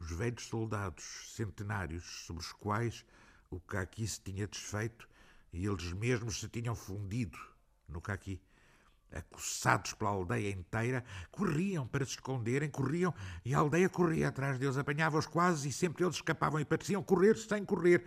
[0.00, 1.04] os velhos soldados
[1.36, 3.04] centenários sobre os quais
[3.48, 5.08] o caqui se tinha desfeito
[5.52, 7.38] e eles mesmos se tinham fundido
[7.88, 8.40] no caqui.
[9.12, 14.76] Acossados pela aldeia inteira, corriam para se esconderem, corriam e a aldeia corria atrás deles,
[14.76, 18.04] apanhava-os quase e sempre eles escapavam e pareciam correr sem correr.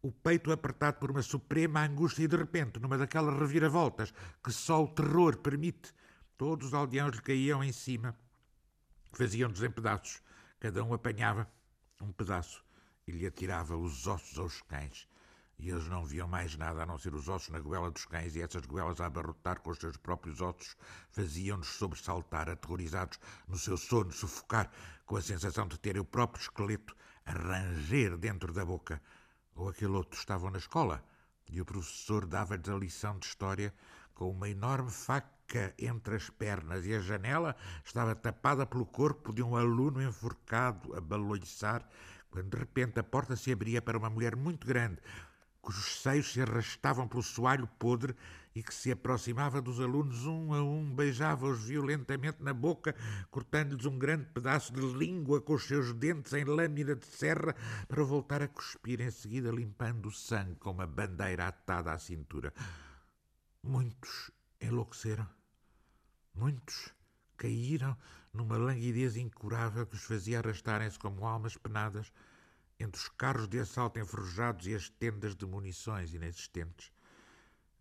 [0.00, 4.84] O peito apertado por uma suprema angústia e de repente, numa daquelas reviravoltas que só
[4.84, 5.92] o terror permite,
[6.38, 8.16] todos os aldeões lhe caíam em cima,
[9.12, 10.22] faziam-nos em pedaços.
[10.60, 11.50] Cada um apanhava
[12.00, 12.64] um pedaço
[13.06, 15.08] e lhe atirava os ossos aos cães
[15.58, 18.36] e eles não viam mais nada a não ser os ossos na goela dos cães,
[18.36, 20.76] e essas goelas a abarrotar com os seus próprios ossos
[21.10, 24.70] faziam-nos sobressaltar, aterrorizados no seu sono, sufocar,
[25.06, 29.00] com a sensação de terem o próprio esqueleto a ranger dentro da boca.
[29.54, 31.02] Ou aquele outro estavam na escola,
[31.48, 33.72] e o professor dava-lhes a lição de história
[34.14, 39.42] com uma enorme faca entre as pernas, e a janela estava tapada pelo corpo de
[39.42, 41.88] um aluno enforcado a baloiçar,
[42.30, 45.00] quando de repente a porta se abria para uma mulher muito grande,
[45.66, 48.14] cujos seios se arrastavam pelo soalho podre
[48.54, 52.94] e que se aproximava dos alunos um a um, beijava-os violentamente na boca,
[53.32, 57.52] cortando-lhes um grande pedaço de língua com os seus dentes em lâmina de serra,
[57.88, 62.54] para voltar a cuspir em seguida, limpando o sangue com uma bandeira atada à cintura.
[63.60, 65.28] Muitos enlouqueceram.
[66.32, 66.94] Muitos
[67.36, 67.96] caíram
[68.32, 72.12] numa languidez incurável que os fazia arrastarem-se como almas penadas
[72.78, 76.92] entre os carros de assalto enferrujados e as tendas de munições inexistentes.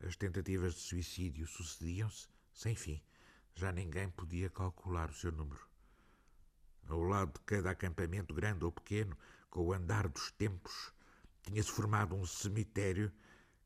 [0.05, 3.01] As tentativas de suicídio sucediam-se sem fim.
[3.55, 5.65] Já ninguém podia calcular o seu número.
[6.87, 9.17] Ao lado de cada acampamento, grande ou pequeno,
[9.49, 10.93] com o andar dos tempos,
[11.41, 13.11] tinha-se formado um cemitério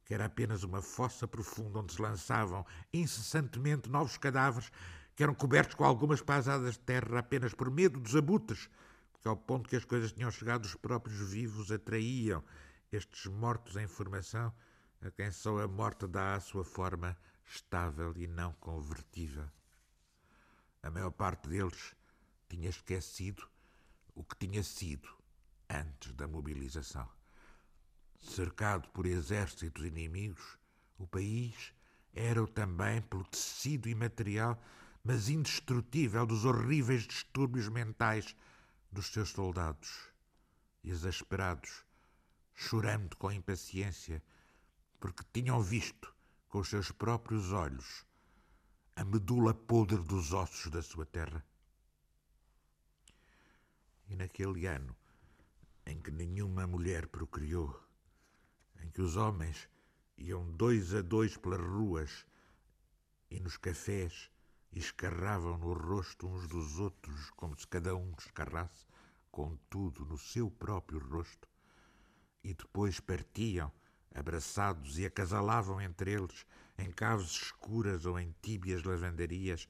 [0.05, 4.71] que era apenas uma fossa profunda onde se lançavam incessantemente novos cadáveres
[5.15, 8.69] que eram cobertos com algumas pasadas de terra apenas por medo dos abutres,
[9.19, 12.41] porque ao ponto que as coisas tinham chegado, os próprios vivos atraíam
[12.89, 14.53] estes mortos em formação
[15.01, 19.45] a quem só a morte dá a sua forma estável e não convertível.
[20.82, 21.93] A maior parte deles
[22.47, 23.45] tinha esquecido
[24.15, 25.10] o que tinha sido
[25.69, 27.08] antes da mobilização.
[28.21, 30.58] Cercado por exércitos inimigos,
[30.97, 31.73] o país
[32.13, 34.62] era também pelo tecido imaterial,
[35.03, 38.34] mas indestrutível dos horríveis distúrbios mentais
[38.91, 40.10] dos seus soldados,
[40.84, 41.86] exasperados,
[42.54, 44.23] chorando com impaciência,
[44.99, 46.13] porque tinham visto
[46.47, 48.06] com os seus próprios olhos
[48.95, 51.45] a medula podre dos ossos da sua terra.
[54.10, 54.93] E naquele ano
[55.86, 57.82] em que nenhuma mulher procriou,
[58.82, 59.69] em que os homens
[60.17, 62.25] iam dois a dois pelas ruas
[63.32, 64.30] e nos cafés
[64.71, 68.86] e escarravam no rosto uns dos outros como se cada um escarrasse,
[69.32, 71.47] contudo, no seu próprio rosto,
[72.43, 73.71] e depois partiam,
[74.13, 76.45] abraçados, e acasalavam entre eles,
[76.77, 79.67] em caves escuras ou em tíbias lavandarias,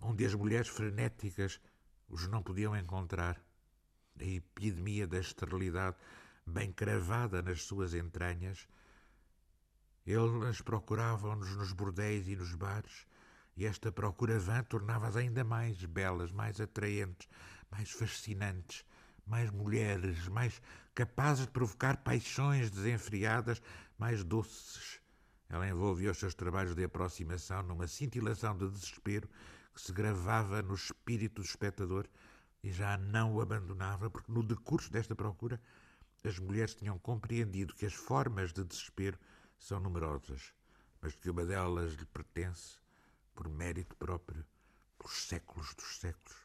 [0.00, 1.60] onde as mulheres frenéticas
[2.08, 3.40] os não podiam encontrar.
[4.20, 5.96] A epidemia da esterilidade,
[6.46, 8.68] bem cravada nas suas entranhas,
[10.04, 13.06] eles procuravam-nos nos bordéis e nos bares,
[13.56, 17.28] e esta procura vã tornava-as ainda mais belas, mais atraentes,
[17.70, 18.84] mais fascinantes,
[19.26, 20.60] mais mulheres, mais
[20.94, 23.60] capazes de provocar paixões desenfreadas,
[23.98, 25.00] mais doces.
[25.48, 29.28] Ela envolvia os seus trabalhos de aproximação numa cintilação de desespero
[29.74, 32.06] que se gravava no espírito do espectador
[32.62, 35.60] e já não o abandonava, porque no decurso desta procura
[36.24, 39.18] as mulheres tinham compreendido que as formas de desespero
[39.58, 40.54] são numerosas,
[41.00, 42.81] mas que uma delas lhe pertence
[43.34, 44.44] por mérito próprio,
[44.98, 46.36] pelos séculos dos séculos.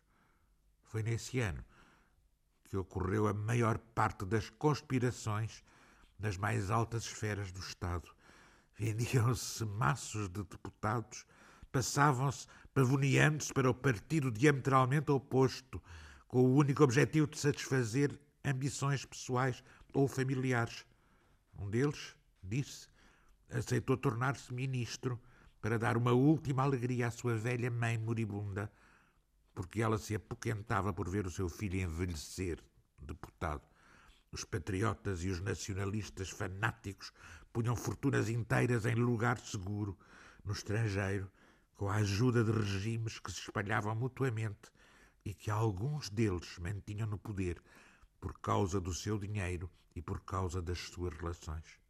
[0.83, 1.63] Foi nesse ano
[2.63, 5.63] que ocorreu a maior parte das conspirações
[6.19, 8.09] nas mais altas esferas do Estado.
[8.75, 11.25] Vendiam-se maços de deputados,
[11.71, 15.81] passavam-se pavoneando-se para o partido diametralmente oposto,
[16.27, 20.85] com o único objetivo de satisfazer ambições pessoais ou familiares.
[21.57, 22.87] Um deles, disse,
[23.49, 25.19] aceitou tornar-se ministro
[25.61, 28.71] para dar uma última alegria à sua velha mãe moribunda,
[29.53, 32.63] porque ela se apoquentava por ver o seu filho envelhecer
[32.99, 33.63] deputado.
[34.31, 37.11] Os patriotas e os nacionalistas fanáticos
[37.51, 39.97] punham fortunas inteiras em lugar seguro
[40.43, 41.31] no estrangeiro,
[41.75, 44.71] com a ajuda de regimes que se espalhavam mutuamente
[45.23, 47.61] e que alguns deles mantinham no poder
[48.19, 51.86] por causa do seu dinheiro e por causa das suas relações.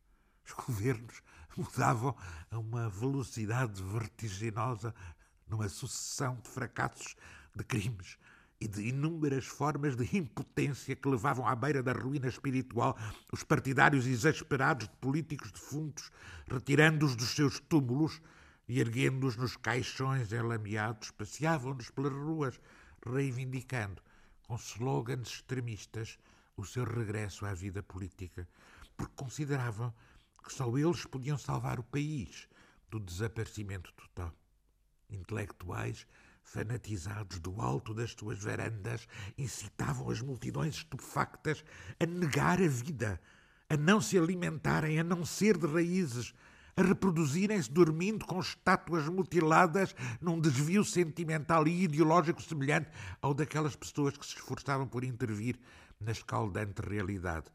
[0.47, 1.21] Os governos
[1.57, 2.15] mudavam
[2.49, 4.95] a uma velocidade vertiginosa
[5.47, 7.15] numa sucessão de fracassos,
[7.55, 8.17] de crimes
[8.59, 12.97] e de inúmeras formas de impotência que levavam à beira da ruína espiritual
[13.31, 16.09] os partidários exasperados de políticos defuntos,
[16.49, 18.21] retirando-os dos seus túmulos
[18.67, 22.59] e erguendo-os nos caixões enlameados, passeavam-nos pelas ruas
[23.05, 24.01] reivindicando,
[24.47, 26.17] com slogans extremistas,
[26.55, 28.47] o seu regresso à vida política,
[28.95, 29.93] porque consideravam
[30.47, 32.47] que só eles podiam salvar o país
[32.89, 34.33] do desaparecimento total.
[35.09, 36.07] Intelectuais
[36.41, 39.05] fanatizados do alto das suas varandas
[39.37, 41.65] incitavam as multidões estupefactas
[41.99, 43.19] a negar a vida,
[43.69, 46.33] a não se alimentarem, a não ser de raízes,
[46.77, 52.89] a reproduzirem-se dormindo com estátuas mutiladas num desvio sentimental e ideológico semelhante
[53.21, 55.59] ao daquelas pessoas que se esforçavam por intervir
[55.99, 57.47] na escaldante realidade,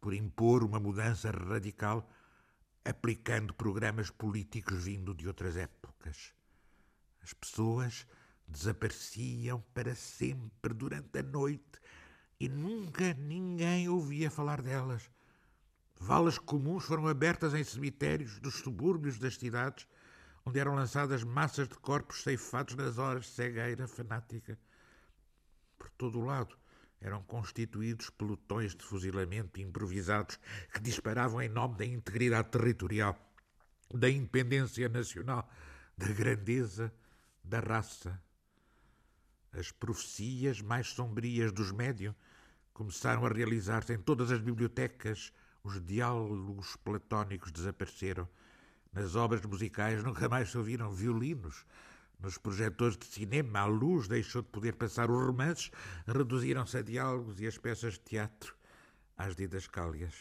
[0.00, 2.08] por impor uma mudança radical,
[2.86, 6.32] aplicando programas políticos vindo de outras épocas.
[7.20, 8.06] As pessoas
[8.46, 11.80] desapareciam para sempre durante a noite
[12.38, 15.10] e nunca ninguém ouvia falar delas.
[15.98, 19.88] Valas comuns foram abertas em cemitérios dos subúrbios das cidades,
[20.44, 24.56] onde eram lançadas massas de corpos ceifados nas horas de cegueira fanática.
[25.76, 26.56] Por todo o lado
[27.00, 30.38] eram constituídos pelotões de fuzilamento improvisados
[30.72, 33.16] que disparavam em nome da integridade territorial,
[33.94, 35.48] da independência nacional,
[35.96, 36.92] da grandeza
[37.42, 38.20] da raça.
[39.52, 42.14] As profecias mais sombrias dos médios
[42.72, 45.32] começaram a realizar-se em todas as bibliotecas,
[45.62, 48.28] os diálogos platónicos desapareceram.
[48.92, 51.64] Nas obras musicais nunca mais se ouviram violinos.
[52.18, 55.70] Nos projetores de cinema, a luz deixou de poder passar os romances,
[56.06, 58.56] reduziram-se a diálogos e as peças de teatro
[59.16, 60.14] às didascálias.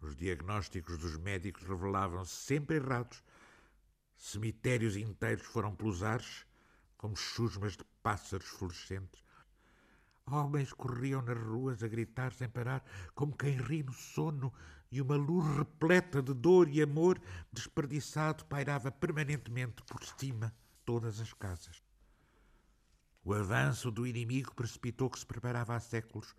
[0.00, 3.22] Os diagnósticos dos médicos revelavam-se sempre errados.
[4.16, 6.46] Cemitérios inteiros foram pelos ares,
[6.96, 9.22] como chusmas de pássaros florescentes.
[10.26, 12.82] Homens corriam nas ruas a gritar sem parar,
[13.14, 14.52] como quem ri no sono,
[14.90, 17.20] e uma luz repleta de dor e amor
[17.52, 20.54] desperdiçado pairava permanentemente por cima
[20.90, 21.84] todas as casas.
[23.22, 26.34] O avanço do inimigo precipitou que se preparava há séculos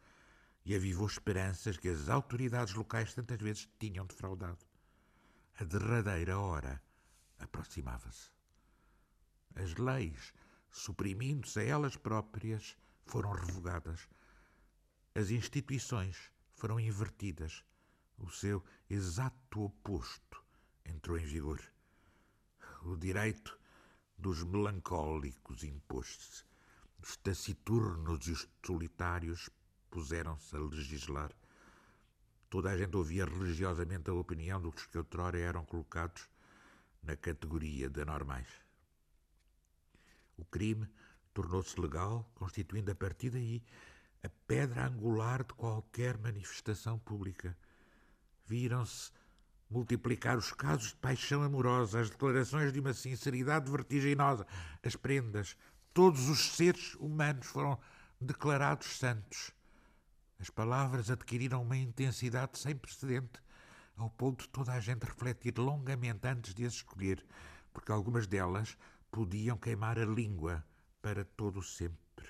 [0.66, 4.60] e avivou esperanças que as autoridades locais tantas vezes tinham defraudado.
[5.58, 6.84] A derradeira hora
[7.40, 8.30] aproximava-se.
[9.56, 10.34] As leis,
[10.70, 14.06] suprimindo-se a elas próprias, foram revogadas.
[15.16, 17.64] As instituições foram invertidas.
[18.18, 20.44] O seu exato oposto
[20.84, 21.62] entrou em vigor.
[22.84, 23.61] O direito
[24.22, 26.44] dos melancólicos impôs-se.
[27.02, 29.50] Os taciturnos e os solitários
[29.90, 31.32] puseram-se a legislar.
[32.48, 36.30] Toda a gente ouvia religiosamente a opinião dos que outrora eram colocados
[37.02, 38.48] na categoria de anormais.
[40.38, 40.88] O crime
[41.34, 43.64] tornou-se legal, constituindo a partir daí
[44.24, 47.58] a pedra angular de qualquer manifestação pública.
[48.46, 49.12] Viram-se
[49.72, 54.46] multiplicar os casos de paixão amorosa, as declarações de uma sinceridade vertiginosa,
[54.84, 55.56] as prendas.
[55.94, 57.80] Todos os seres humanos foram
[58.20, 59.52] declarados santos.
[60.40, 63.40] As palavras adquiriram uma intensidade sem precedente,
[63.96, 67.26] ao ponto de toda a gente refletir longamente antes de as escolher,
[67.74, 68.78] porque algumas delas
[69.10, 70.66] podiam queimar a língua
[71.02, 72.28] para todo sempre.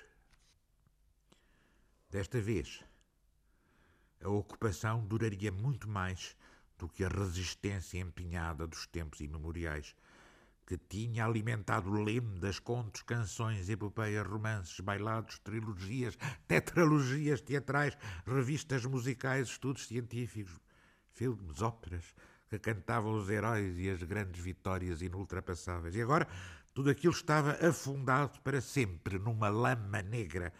[2.10, 2.84] Desta vez,
[4.22, 6.36] a ocupação duraria muito mais
[6.82, 9.94] do que a resistência empenhada dos tempos imemoriais,
[10.66, 16.18] que tinha alimentado lendas, contos, canções, epopeias, romances, bailados, trilogias,
[16.48, 20.58] tetralogias teatrais, revistas musicais, estudos científicos,
[21.12, 22.16] filmes, óperas,
[22.50, 25.94] que cantavam os heróis e as grandes vitórias inultrapassáveis.
[25.94, 26.26] E agora
[26.74, 30.52] tudo aquilo estava afundado para sempre numa lama negra.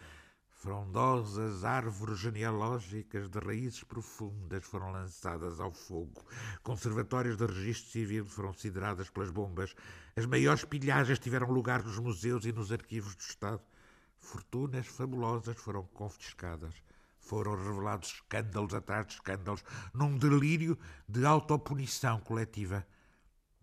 [0.63, 6.25] Frondosas árvores genealógicas de raízes profundas foram lançadas ao fogo.
[6.63, 9.75] Conservatórios de registro civil foram sideradas pelas bombas.
[10.15, 13.61] As maiores pilhagens tiveram lugar nos museus e nos arquivos do Estado.
[14.17, 16.73] Fortunas fabulosas foram confiscadas.
[17.19, 22.87] Foram revelados escândalos atrás de escândalos, num delírio de autopunição coletiva.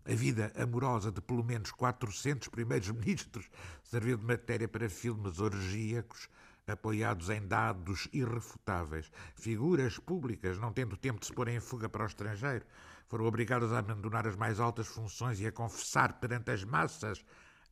[0.05, 3.49] A vida amorosa de pelo menos 400 primeiros ministros
[3.83, 6.29] serviu de matéria para filmes orgíacos
[6.67, 9.11] apoiados em dados irrefutáveis.
[9.35, 12.65] Figuras públicas, não tendo tempo de se pôr em fuga para o estrangeiro,
[13.07, 17.23] foram obrigadas a abandonar as mais altas funções e a confessar perante as massas,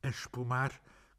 [0.03, 0.71] a espumar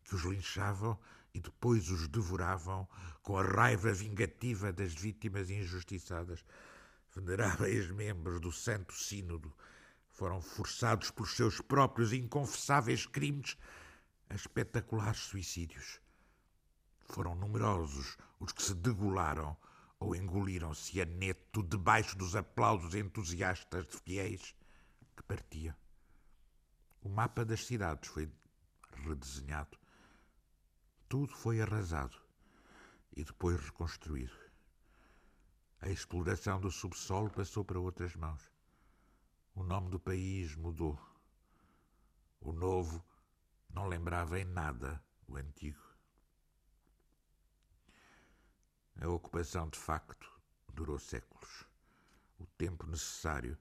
[0.05, 0.99] que os linchavam
[1.33, 2.89] e depois os devoravam
[3.23, 6.45] com a raiva vingativa das vítimas injustiçadas.
[7.15, 9.53] Veneráveis membros do Santo Sínodo
[10.09, 13.57] foram forçados pelos seus próprios inconfessáveis crimes
[14.29, 16.01] a espetaculares suicídios.
[17.11, 19.57] Foram numerosos os que se degolaram
[19.99, 24.55] ou engoliram-se a neto debaixo dos aplausos entusiastas de fiéis
[25.17, 25.75] que partiam.
[27.03, 28.33] O mapa das cidades foi
[29.05, 29.77] redesenhado.
[31.09, 32.17] Tudo foi arrasado
[33.17, 34.39] e depois reconstruído.
[35.81, 38.49] A exploração do subsolo passou para outras mãos.
[39.53, 40.97] O nome do país mudou.
[42.41, 43.05] O novo
[43.69, 45.90] não lembrava em nada o antigo.
[49.03, 50.31] A ocupação, de facto,
[50.75, 51.65] durou séculos.
[52.39, 53.57] O tempo necessário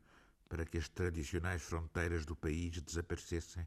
[0.50, 3.66] para que as tradicionais fronteiras do país desaparecessem,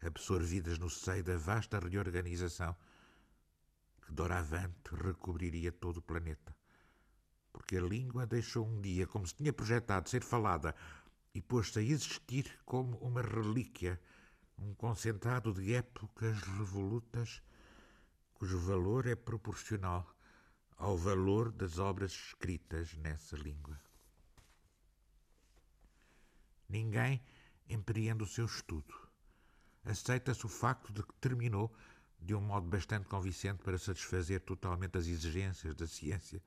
[0.00, 2.76] absorvidas no seio da vasta reorganização
[4.00, 6.54] que doravante recobriria todo o planeta.
[7.52, 10.72] Porque a língua deixou um dia, como se tinha projetado ser falada
[11.34, 14.00] e pôs-se a existir como uma relíquia,
[14.56, 17.42] um concentrado de épocas revolutas
[18.34, 20.06] cujo valor é proporcional
[20.78, 23.78] ao valor das obras escritas nessa língua.
[26.68, 27.20] Ninguém
[27.68, 28.94] empreende o seu estudo.
[29.84, 31.74] Aceita-se o facto de que terminou
[32.20, 36.42] de um modo bastante convincente para satisfazer totalmente as exigências da ciência,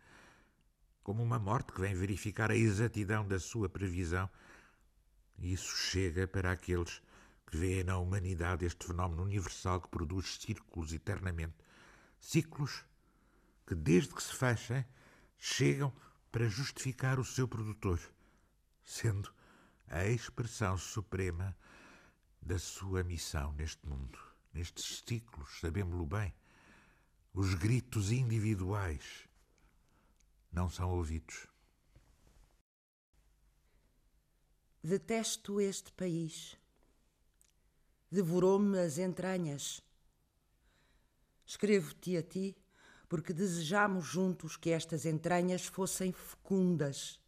[1.03, 4.29] como uma morte que vem verificar a exatidão da sua previsão
[5.39, 7.01] e isso chega para aqueles
[7.47, 11.55] que veem na humanidade este fenómeno universal que produz círculos eternamente.
[12.19, 12.86] Ciclos
[13.66, 14.86] que, desde que se fechem,
[15.38, 15.93] chegam
[16.32, 17.99] para justificar o seu produtor,
[18.84, 19.34] sendo
[19.88, 21.55] a expressão suprema
[22.41, 24.18] da sua missão neste mundo,
[24.53, 26.34] nestes ciclos, sabemos-lo bem.
[27.34, 29.28] Os gritos individuais
[30.51, 31.47] não são ouvidos.
[34.84, 36.57] Detesto este país.
[38.09, 39.82] Devorou-me as entranhas.
[41.45, 42.61] Escrevo-te a ti
[43.12, 47.20] porque desejamos juntos que estas entranhas fossem fecundas.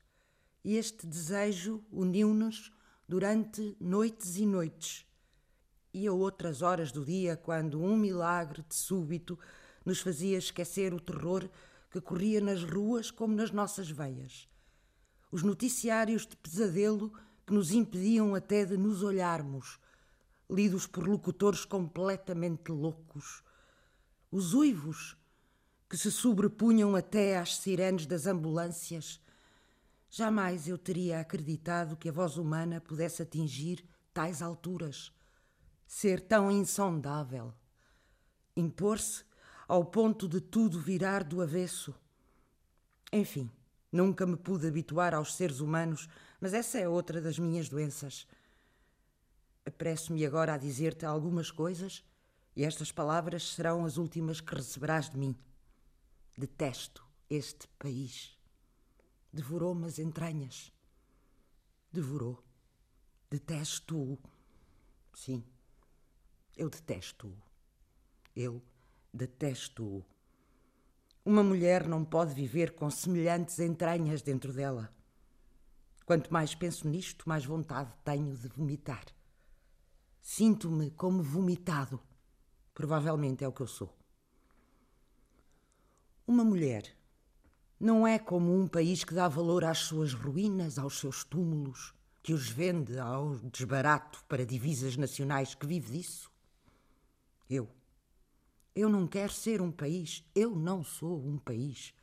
[0.63, 2.71] Este desejo uniu-nos
[3.05, 5.05] durante noites e noites.
[5.93, 9.37] E a outras horas do dia, quando um milagre de súbito
[9.83, 11.49] nos fazia esquecer o terror
[11.91, 14.47] que corria nas ruas como nas nossas veias.
[15.33, 17.11] Os noticiários de pesadelo
[17.45, 19.81] que nos impediam até de nos olharmos,
[20.49, 23.43] lidos por locutores completamente loucos.
[24.31, 25.17] Os uivos
[25.93, 29.21] que se sobrepunham até às sirenes das ambulâncias.
[30.09, 35.13] Jamais eu teria acreditado que a voz humana pudesse atingir tais alturas,
[35.85, 37.53] ser tão insondável,
[38.57, 39.23] impor-se
[39.67, 41.93] ao ponto de tudo virar do avesso.
[43.11, 43.47] Enfim,
[43.91, 46.09] nunca me pude habituar aos seres humanos,
[46.41, 48.25] mas essa é outra das minhas doenças.
[49.63, 52.03] Apresso-me agora a dizer-te algumas coisas
[52.55, 55.37] e estas palavras serão as últimas que receberás de mim.
[56.35, 58.37] Detesto este país.
[59.31, 60.73] Devorou-me as entranhas.
[61.91, 62.43] Devorou.
[63.29, 64.17] Detesto-o.
[65.13, 65.43] Sim,
[66.57, 67.35] eu detesto-o.
[68.35, 68.63] Eu
[69.13, 70.03] detesto-o.
[71.23, 74.91] Uma mulher não pode viver com semelhantes entranhas dentro dela.
[76.05, 79.05] Quanto mais penso nisto, mais vontade tenho de vomitar.
[80.19, 82.01] Sinto-me como vomitado.
[82.73, 84.02] Provavelmente é o que eu sou.
[86.25, 86.95] Uma mulher
[87.77, 92.31] não é como um país que dá valor às suas ruínas, aos seus túmulos, que
[92.31, 96.31] os vende ao desbarato para divisas nacionais que vive disso.
[97.49, 97.69] Eu.
[98.73, 100.23] Eu não quero ser um país.
[100.33, 101.93] Eu não sou um país.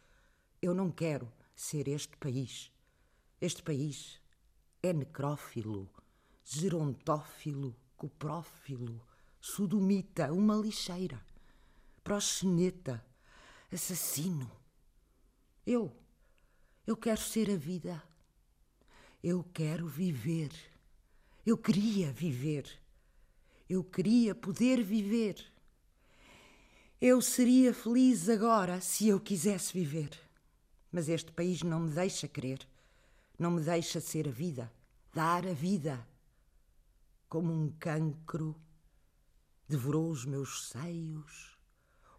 [0.61, 2.71] Eu não quero ser este país.
[3.41, 4.21] Este país
[4.83, 5.89] é necrófilo,
[6.45, 9.01] gerontófilo, coprófilo,
[9.41, 11.25] sodomita, uma lixeira,
[12.05, 13.03] proxeneta,
[13.73, 14.51] assassino.
[15.67, 15.95] Eu,
[16.87, 18.03] eu quero ser a vida.
[19.23, 20.51] Eu quero viver.
[21.45, 22.67] Eu queria viver.
[23.69, 25.45] Eu queria poder viver.
[27.01, 30.11] Eu seria feliz agora se eu quisesse viver.
[30.91, 32.67] Mas este país não me deixa querer.
[33.39, 34.71] Não me deixa ser a vida,
[35.15, 36.07] dar a vida.
[37.27, 38.55] Como um cancro,
[39.67, 41.57] devorou os meus seios,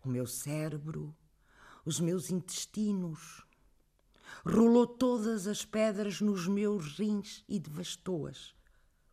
[0.04, 1.16] o meu cérebro,
[1.86, 3.45] os meus intestinos.
[4.45, 8.55] Rolou todas as pedras nos meus rins e devastou-as.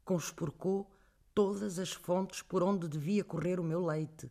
[0.05, 0.91] Conspurcou
[1.35, 4.31] todas as fontes por onde devia correr o meu leite.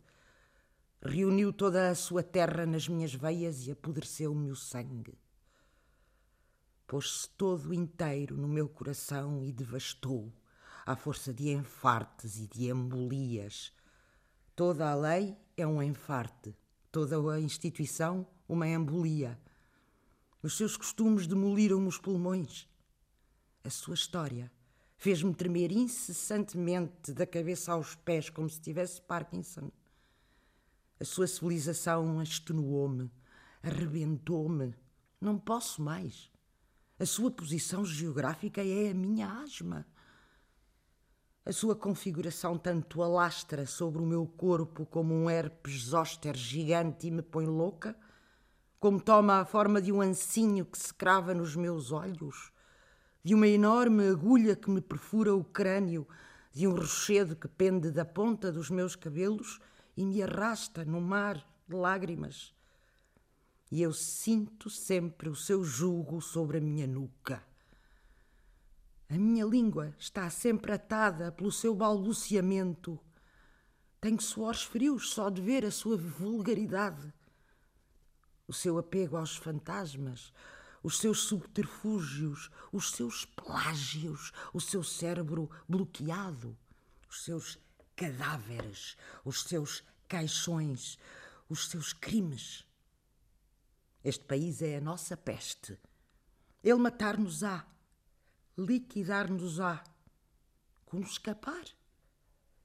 [1.01, 5.17] Reuniu toda a sua terra nas minhas veias e apodreceu-me o sangue.
[6.87, 10.33] Pôs-se todo inteiro no meu coração e devastou,
[10.85, 13.73] à força de enfartes e de embolias.
[14.55, 16.55] Toda a lei é um enfarte
[17.05, 19.39] toda a instituição uma embolia.
[20.41, 22.67] Os seus costumes demoliram-me os pulmões.
[23.63, 24.51] A sua história
[24.97, 29.71] fez-me tremer incessantemente da cabeça aos pés, como se tivesse Parkinson.
[30.99, 33.11] A sua civilização extenuou-me,
[33.61, 34.73] arrebentou-me.
[35.21, 36.31] Não posso mais.
[36.97, 39.85] A sua posição geográfica é a minha asma.
[41.47, 47.11] A sua configuração tanto alastra sobre o meu corpo como um herpes zoster gigante e
[47.11, 47.97] me põe louca,
[48.81, 52.51] como toma a forma de um ancinho que se crava nos meus olhos,
[53.23, 56.05] de uma enorme agulha que me perfura o crânio,
[56.51, 59.61] de um rochedo que pende da ponta dos meus cabelos
[59.95, 62.53] e me arrasta no mar de lágrimas.
[63.71, 67.41] E eu sinto sempre o seu jugo sobre a minha nuca.
[69.09, 72.99] A minha língua está sempre atada pelo seu balbuciamento.
[74.01, 77.13] Tenho suores frios só de ver a sua vulgaridade.
[78.45, 80.33] O seu apego aos fantasmas,
[80.83, 86.57] os seus subterfúgios, os seus plágios, o seu cérebro bloqueado,
[87.09, 87.57] os seus
[87.95, 90.97] cadáveres, os seus caixões,
[91.47, 92.65] os seus crimes.
[94.03, 95.79] Este país é a nossa peste.
[96.61, 97.65] Ele matar-nos-á
[98.57, 99.83] liquidar-nos-á.
[100.85, 101.65] Como escapar?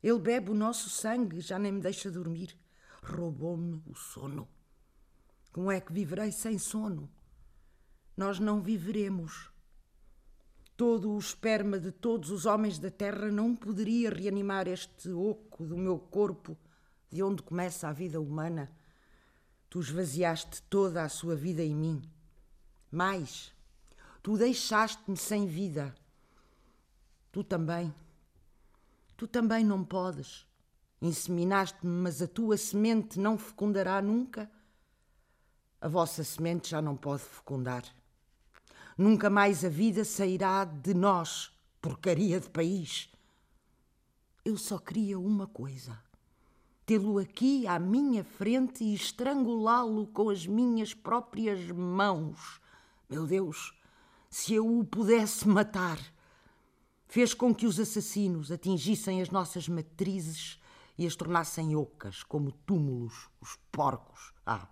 [0.02, 2.56] Ele bebe o nosso sangue, já nem me deixa dormir.
[3.02, 4.48] Roubou-me o sono.
[5.52, 7.10] Como é que viverei sem sono?
[8.16, 9.50] nós não viveremos.
[10.76, 15.76] Todo o esperma de todos os homens da terra não poderia reanimar este oco do
[15.76, 16.56] meu corpo,
[17.10, 18.70] de onde começa a vida humana.
[19.68, 22.02] Tu esvaziaste toda a sua vida em mim.
[22.90, 23.54] Mais,
[24.22, 25.94] tu deixaste-me sem vida.
[27.30, 27.92] Tu também.
[29.16, 30.46] Tu também não podes.
[31.00, 34.50] Inseminaste-me, mas a tua semente não fecundará nunca.
[35.80, 37.82] A vossa semente já não pode fecundar.
[38.96, 41.50] Nunca mais a vida sairá de nós,
[41.80, 43.10] porcaria de país.
[44.44, 45.98] Eu só queria uma coisa:
[46.84, 52.60] tê-lo aqui à minha frente e estrangulá-lo com as minhas próprias mãos.
[53.08, 53.74] Meu Deus,
[54.32, 55.98] se eu o pudesse matar!
[57.06, 60.58] Fez com que os assassinos atingissem as nossas matrizes
[60.96, 64.32] e as tornassem ocas, como túmulos, os porcos.
[64.46, 64.66] Ah,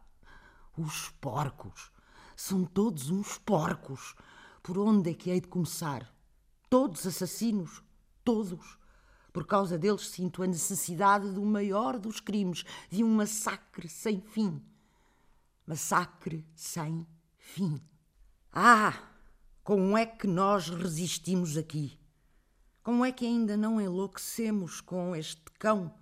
[0.79, 1.93] os porcos!
[2.35, 4.15] São todos uns porcos.
[4.63, 6.11] Por onde é que hei de começar?
[6.71, 7.83] Todos assassinos,
[8.25, 8.79] todos.
[9.31, 14.65] Por causa deles sinto a necessidade do maior dos crimes, de um massacre sem fim.
[15.67, 17.07] Massacre sem
[17.37, 17.79] fim.
[18.51, 19.10] Ah,
[19.63, 21.99] como é que nós resistimos aqui?
[22.83, 25.95] Como é que ainda não enlouquecemos com este cão,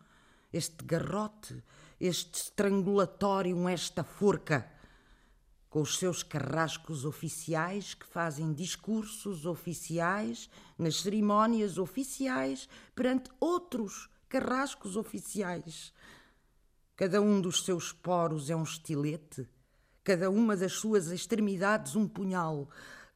[0.53, 1.63] este garrote,
[2.01, 4.71] este estrangulatório, esta forca?
[5.71, 10.49] com os seus carrascos oficiais que fazem discursos oficiais
[10.79, 15.93] nas cerimónias oficiais perante outros carrascos oficiais.
[16.97, 19.49] Cada um dos seus poros é um estilete,
[20.03, 22.69] cada uma das suas extremidades um punhal,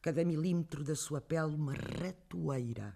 [0.03, 2.95] cada milímetro da sua pele uma ratoeira.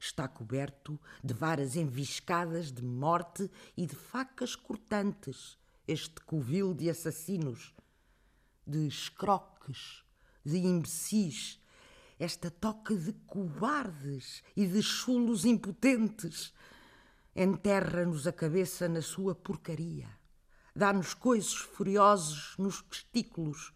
[0.00, 7.74] Está coberto de varas enviscadas de morte e de facas cortantes, este covil de assassinos
[8.64, 10.04] de escroques,
[10.44, 11.60] de imbecis,
[12.18, 16.52] esta toca de cobardes e de chulos impotentes.
[17.34, 20.08] Enterra-nos a cabeça na sua porcaria.
[20.74, 23.72] Dá-nos coisos furiosos nos testículos.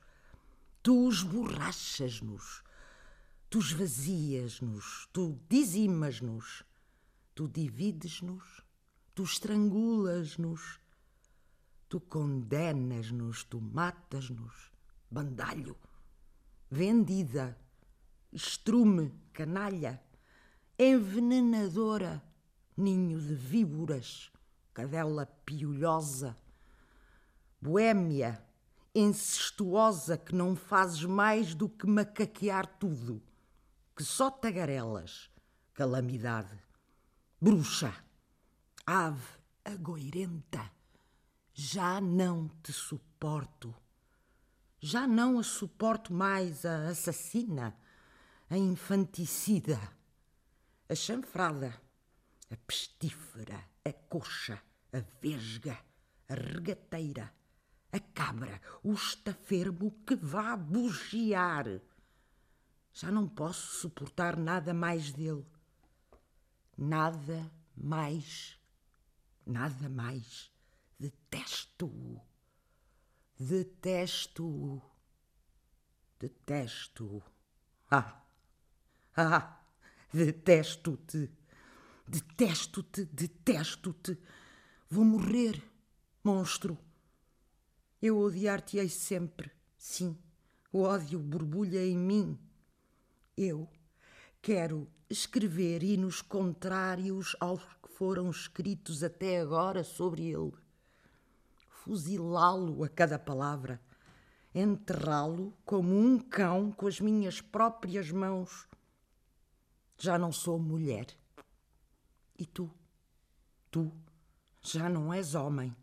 [0.82, 2.62] Tu esborrachas-nos.
[3.48, 5.08] Tu esvazias-nos.
[5.12, 6.64] Tu dizimas-nos.
[7.34, 8.62] Tu divides-nos.
[9.14, 10.80] Tu estrangulas-nos.
[11.88, 13.44] Tu condenas-nos.
[13.44, 14.70] Tu matas-nos
[15.10, 15.76] bandalho,
[16.70, 17.58] vendida,
[18.32, 20.00] estrume, canalha,
[20.78, 22.22] envenenadora,
[22.76, 24.30] ninho de víboras,
[24.72, 26.36] cadela piolhosa,
[27.60, 28.40] boêmia,
[28.94, 33.22] incestuosa que não fazes mais do que macaquear tudo,
[33.96, 35.30] que só tagarelas,
[35.74, 36.58] calamidade,
[37.40, 37.94] bruxa,
[38.86, 39.24] ave
[39.64, 40.70] agoirenta,
[41.52, 43.74] já não te suporto.
[44.80, 47.76] Já não a suporto mais a assassina,
[48.48, 49.78] a infanticida,
[50.88, 51.78] a chanfrada,
[52.50, 54.60] a pestífera, a coxa,
[54.92, 55.78] a vesga,
[56.28, 57.32] a regateira,
[57.92, 61.66] a cabra, o estafermo que vá bugiar.
[62.92, 65.44] Já não posso suportar nada mais dele.
[66.76, 68.58] Nada mais,
[69.46, 70.50] nada mais.
[70.98, 72.20] Detesto-o.
[73.38, 74.82] Detesto-o.
[76.18, 77.22] Detesto-o.
[77.90, 78.22] Ah!
[79.16, 79.60] Ah!
[80.12, 81.30] Detesto-te.
[82.06, 84.18] Detesto-te, detesto-te.
[84.90, 85.62] Vou morrer,
[86.24, 86.76] monstro.
[88.00, 89.50] Eu odiar-te-ei sempre.
[89.76, 90.16] Sim,
[90.72, 92.38] o ódio borbulha em mim.
[93.36, 93.68] Eu
[94.42, 100.52] quero escrever hinos contrários aos que foram escritos até agora sobre ele
[101.80, 103.80] fuzilá-lo a cada palavra,
[104.54, 108.68] enterrá-lo como um cão com as minhas próprias mãos.
[109.98, 111.06] Já não sou mulher.
[112.38, 112.70] E tu?
[113.70, 113.90] Tu
[114.62, 115.74] já não és homem.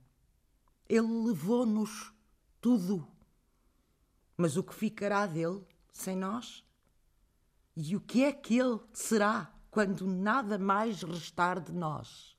[0.90, 2.14] Ele levou-nos
[2.62, 3.08] tudo.
[4.36, 6.64] Mas o que ficará dele sem nós?
[7.76, 12.36] E o que é que ele será quando nada mais restar de nós?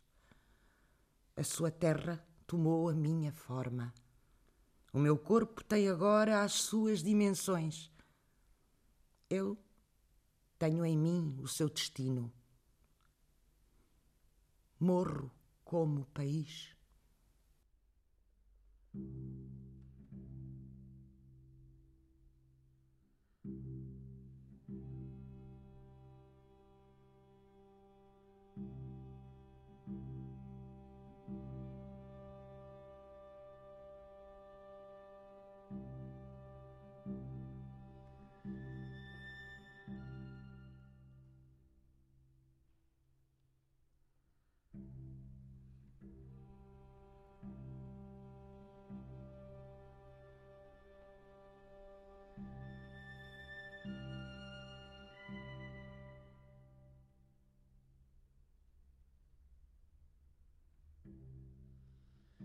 [1.36, 3.92] A sua terra tomou a minha forma.
[4.92, 7.92] O meu corpo tem agora as suas dimensões.
[9.28, 9.56] Eu
[10.58, 12.32] tenho em mim o seu destino.
[14.80, 15.30] Morro
[15.64, 16.74] como país.
[18.94, 19.47] Thank you.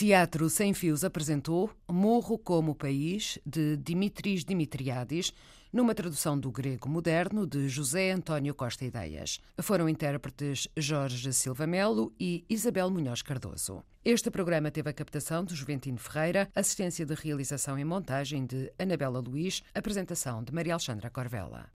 [0.00, 5.30] Teatro Sem Fios apresentou Morro como País, de Dimitris Dimitriadis,
[5.70, 9.40] numa tradução do grego moderno de José António Costa Ideias.
[9.60, 13.84] Foram intérpretes Jorge Silva Melo e Isabel Munhoz Cardoso.
[14.02, 19.20] Este programa teve a captação de Juventino Ferreira, assistência de realização e montagem de Anabela
[19.20, 21.68] Luiz, apresentação de Maria Alexandra Corvella.